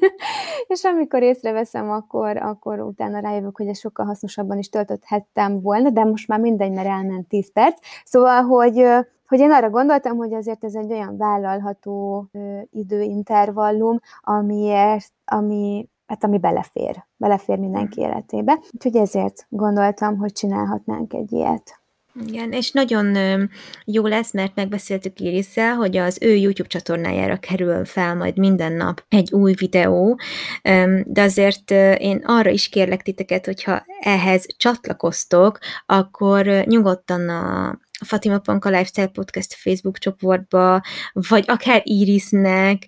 [0.72, 6.04] és amikor észreveszem, akkor, akkor utána rájövök, hogy ez sokkal hasznosabban is töltöthettem volna, de
[6.04, 7.78] most már mindegy, mert elment 10 perc.
[8.04, 8.86] Szóval, hogy,
[9.28, 12.26] hogy én arra gondoltam, hogy azért ez egy olyan vállalható
[12.70, 18.58] időintervallum, amiért, ami, hát ami belefér, belefér mindenki életébe.
[18.72, 21.81] Úgyhogy ezért gondoltam, hogy csinálhatnánk egy ilyet.
[22.26, 23.16] Igen, és nagyon
[23.84, 29.04] jó lesz, mert megbeszéltük Irisszel, hogy az ő YouTube csatornájára kerül fel majd minden nap
[29.08, 30.20] egy új videó,
[31.04, 38.38] de azért én arra is kérlek titeket, hogyha ehhez csatlakoztok, akkor nyugodtan a a Fatima
[38.38, 40.82] Panka Lifestyle Podcast Facebook csoportba,
[41.12, 42.86] vagy akár Irisnek,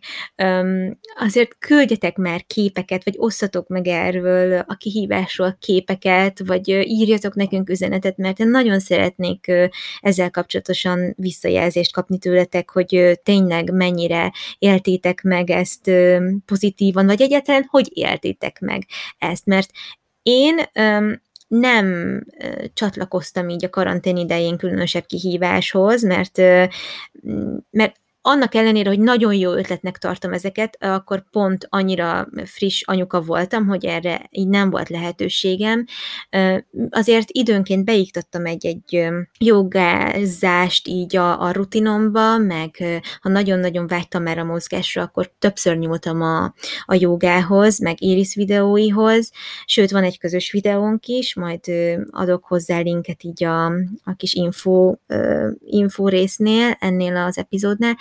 [1.19, 8.17] azért küldjetek már képeket, vagy osszatok meg erről a kihívásról képeket, vagy írjatok nekünk üzenetet,
[8.17, 9.53] mert én nagyon szeretnék
[10.01, 15.91] ezzel kapcsolatosan visszajelzést kapni tőletek, hogy tényleg mennyire éltétek meg ezt
[16.47, 18.87] pozitívan, vagy egyáltalán hogy éltétek meg
[19.19, 19.71] ezt, mert
[20.23, 20.55] én
[21.61, 22.20] nem
[22.74, 26.38] csatlakoztam így a karantén idején különösebb kihíváshoz, mert,
[27.70, 33.66] mert annak ellenére, hogy nagyon jó ötletnek tartom ezeket, akkor pont annyira friss anyuka voltam,
[33.66, 35.85] hogy erre így nem volt lehetőségem.
[36.91, 39.09] Azért időnként beiktattam egy-egy
[39.39, 42.77] jogázást így a, a rutinomba, meg
[43.20, 46.55] ha nagyon-nagyon vágytam már a mozgásra, akkor többször nyúltam a,
[46.85, 49.31] a jogához, meg Iris videóihoz,
[49.64, 51.61] sőt van egy közös videónk is, majd
[52.11, 53.66] adok hozzá linket így a,
[54.05, 54.95] a kis info,
[55.64, 57.97] info résznél, ennél az epizódnál,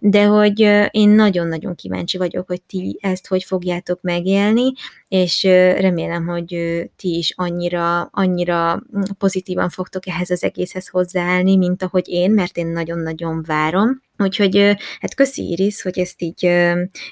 [0.00, 0.60] de hogy
[0.90, 4.72] én nagyon-nagyon kíváncsi vagyok, hogy ti ezt hogy fogjátok megélni,
[5.08, 5.42] és
[5.78, 6.48] remélem, hogy
[6.96, 8.82] ti is annyira, annyira
[9.18, 14.02] pozitívan fogtok ehhez az egészhez hozzáállni, mint ahogy én, mert én nagyon-nagyon várom.
[14.18, 14.56] Úgyhogy
[15.00, 16.50] hát köszi Iris, hogy ezt így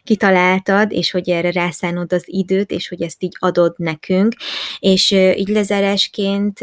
[0.05, 4.35] kitaláltad, és hogy erre rászánod az időt, és hogy ezt így adod nekünk.
[4.79, 6.61] És így lezárásként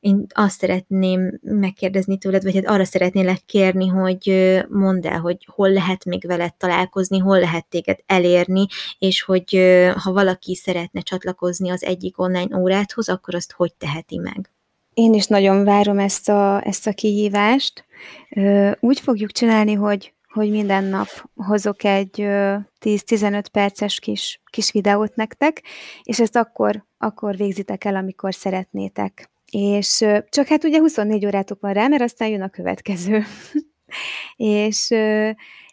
[0.00, 5.70] én azt szeretném megkérdezni tőled, vagy hát arra szeretnélek kérni, hogy mondd el, hogy hol
[5.72, 8.66] lehet még veled találkozni, hol lehet téged elérni,
[8.98, 9.60] és hogy
[9.96, 14.50] ha valaki szeretne csatlakozni az egyik online óráthoz, akkor azt hogy teheti meg?
[14.94, 17.84] Én is nagyon várom ezt a, ezt a kihívást.
[18.80, 25.62] Úgy fogjuk csinálni, hogy, hogy minden nap hozok egy 10-15 perces kis, kis videót nektek,
[26.02, 29.30] és ezt akkor, akkor végzitek el, amikor szeretnétek.
[29.50, 33.24] És csak hát ugye 24 órátok van rá, mert aztán jön a következő.
[34.36, 34.90] és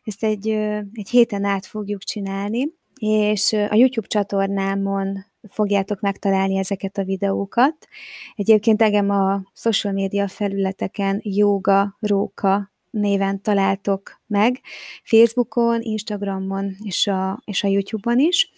[0.03, 0.49] ezt egy,
[0.93, 7.88] egy héten át fogjuk csinálni, és a YouTube csatornámon fogjátok megtalálni ezeket a videókat.
[8.35, 14.61] Egyébként engem a social media felületeken Yoga Róka néven találtok meg,
[15.03, 18.51] Facebookon, Instagramon és a, és a YouTube-on is.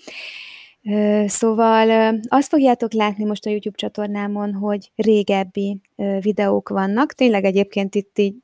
[1.25, 5.81] Szóval azt fogjátok látni most a YouTube csatornámon, hogy régebbi
[6.19, 7.13] videók vannak.
[7.13, 8.35] Tényleg egyébként itt így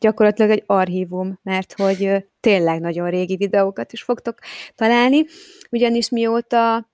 [0.00, 4.38] gyakorlatilag egy archívum, mert hogy tényleg nagyon régi videókat is fogtok
[4.74, 5.24] találni,
[5.70, 6.88] ugyanis mióta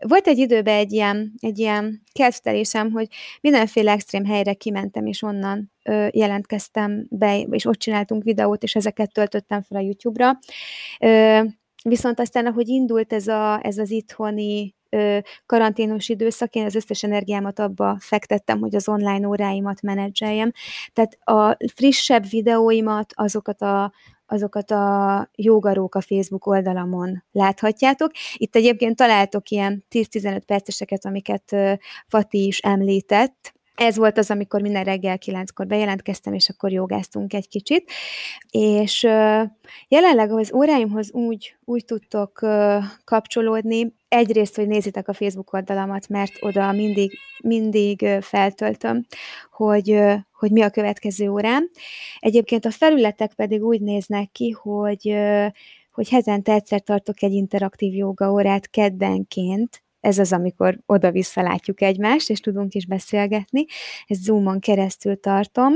[0.00, 3.06] volt egy időben egy ilyen, egy ilyen kezdtelésem, hogy
[3.40, 5.72] mindenféle extrém helyre kimentem, és onnan
[6.10, 10.38] jelentkeztem be, és ott csináltunk videót, és ezeket töltöttem fel a YouTube-ra.
[11.84, 14.74] Viszont aztán, ahogy indult ez, a, ez az itthoni
[15.46, 20.52] karanténos időszak, én az összes energiámat abba fektettem, hogy az online óráimat menedzseljem.
[20.92, 23.92] Tehát a frissebb videóimat, azokat a
[24.32, 28.10] azokat a jogarók a Facebook oldalamon láthatjátok.
[28.36, 31.56] Itt egyébként találtok ilyen 10-15 perceseket, amiket
[32.06, 37.48] Fati is említett, ez volt az, amikor minden reggel kilenckor bejelentkeztem, és akkor jogáztunk egy
[37.48, 37.90] kicsit.
[38.50, 39.02] És
[39.88, 42.40] jelenleg az óráimhoz úgy, úgy tudtok
[43.04, 49.06] kapcsolódni, egyrészt, hogy nézitek a Facebook oldalamat, mert oda mindig, mindig feltöltöm,
[49.50, 50.02] hogy,
[50.42, 51.68] hogy mi a következő órám.
[52.18, 55.14] Egyébként a felületek pedig úgy néznek ki, hogy
[55.92, 62.30] hogy hetente egyszer tartok egy interaktív joga órát keddenként, ez az, amikor oda-vissza látjuk egymást,
[62.30, 63.64] és tudunk is beszélgetni.
[64.06, 65.72] Ezt Zoomon keresztül tartom,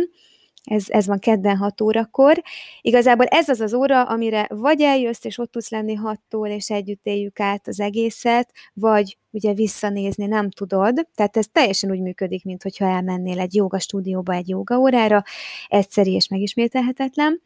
[0.66, 2.42] ez, ez van kedden 6 órakor.
[2.80, 7.06] Igazából ez az az óra, amire vagy eljössz, és ott tudsz lenni 6-tól, és együtt
[7.06, 11.06] éljük át az egészet, vagy ugye visszanézni nem tudod.
[11.14, 15.22] Tehát ez teljesen úgy működik, mint hogyha elmennél egy joga stúdióba egy joga órára,
[15.68, 17.42] egyszerű és megismételhetetlen.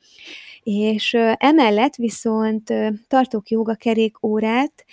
[0.62, 2.72] És emellett viszont
[3.08, 4.84] tartok jogakerék órát,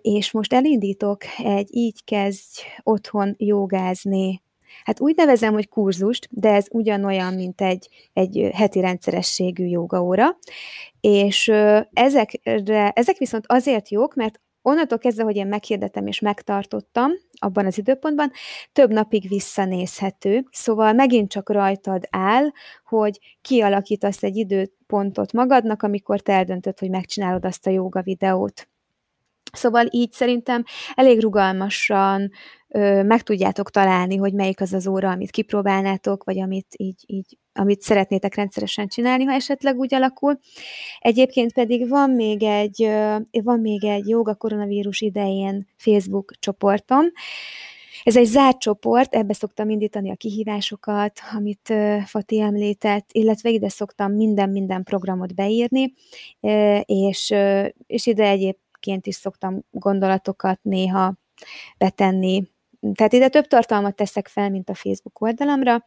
[0.00, 4.44] és most elindítok egy így kezdj otthon jogázni
[4.84, 10.38] hát úgy nevezem, hogy kurzust, de ez ugyanolyan, mint egy, egy heti rendszerességű jogaóra,
[11.00, 11.52] és
[11.92, 17.78] ezekre, ezek viszont azért jók, mert onnantól kezdve, hogy én meghirdetem és megtartottam abban az
[17.78, 18.30] időpontban,
[18.72, 22.46] több napig visszanézhető, szóval megint csak rajtad áll,
[22.84, 28.68] hogy kialakítasz egy időpontot magadnak, amikor te eldöntöd, hogy megcsinálod azt a joga videót.
[29.52, 30.64] Szóval így szerintem
[30.94, 32.30] elég rugalmasan
[32.68, 37.38] ö, meg tudjátok találni, hogy melyik az az óra, amit kipróbálnátok, vagy amit így, így
[37.52, 40.38] amit szeretnétek rendszeresen csinálni, ha esetleg úgy alakul.
[40.98, 42.88] Egyébként pedig van még egy,
[43.42, 47.04] van még egy joga koronavírus idején Facebook csoportom,
[48.06, 51.72] ez egy zárt csoport, ebbe szoktam indítani a kihívásokat, amit
[52.04, 55.92] Fati említett, illetve ide szoktam minden-minden programot beírni,
[56.84, 57.34] és,
[57.86, 61.14] és ide egyébként is szoktam gondolatokat néha
[61.78, 62.42] betenni.
[62.94, 65.86] Tehát ide több tartalmat teszek fel, mint a Facebook oldalamra,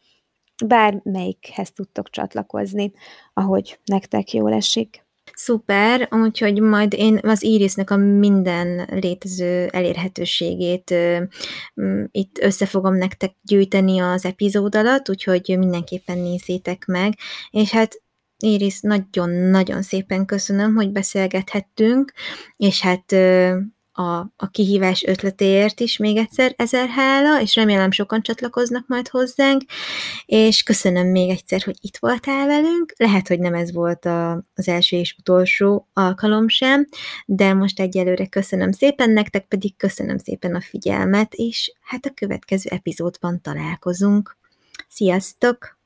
[0.65, 2.91] bármelyikhez tudtok csatlakozni,
[3.33, 5.07] ahogy nektek jól esik.
[5.33, 10.93] Szuper, úgyhogy majd én az Irisnek a minden létező elérhetőségét
[12.11, 17.13] itt össze fogom nektek gyűjteni az epizód alatt, úgyhogy mindenképpen nézzétek meg,
[17.49, 18.01] és hát
[18.37, 22.11] Iris, nagyon-nagyon szépen köszönöm, hogy beszélgethettünk,
[22.57, 23.15] és hát
[23.99, 29.61] a, a kihívás ötletéért is még egyszer ezer hála, és remélem sokan csatlakoznak majd hozzánk,
[30.25, 32.93] és köszönöm még egyszer, hogy itt voltál velünk.
[32.97, 36.87] Lehet, hogy nem ez volt a, az első és utolsó alkalom sem,
[37.25, 42.69] de most egyelőre köszönöm szépen, nektek pedig köszönöm szépen a figyelmet, és hát a következő
[42.69, 44.37] epizódban találkozunk.
[44.87, 45.78] Sziasztok!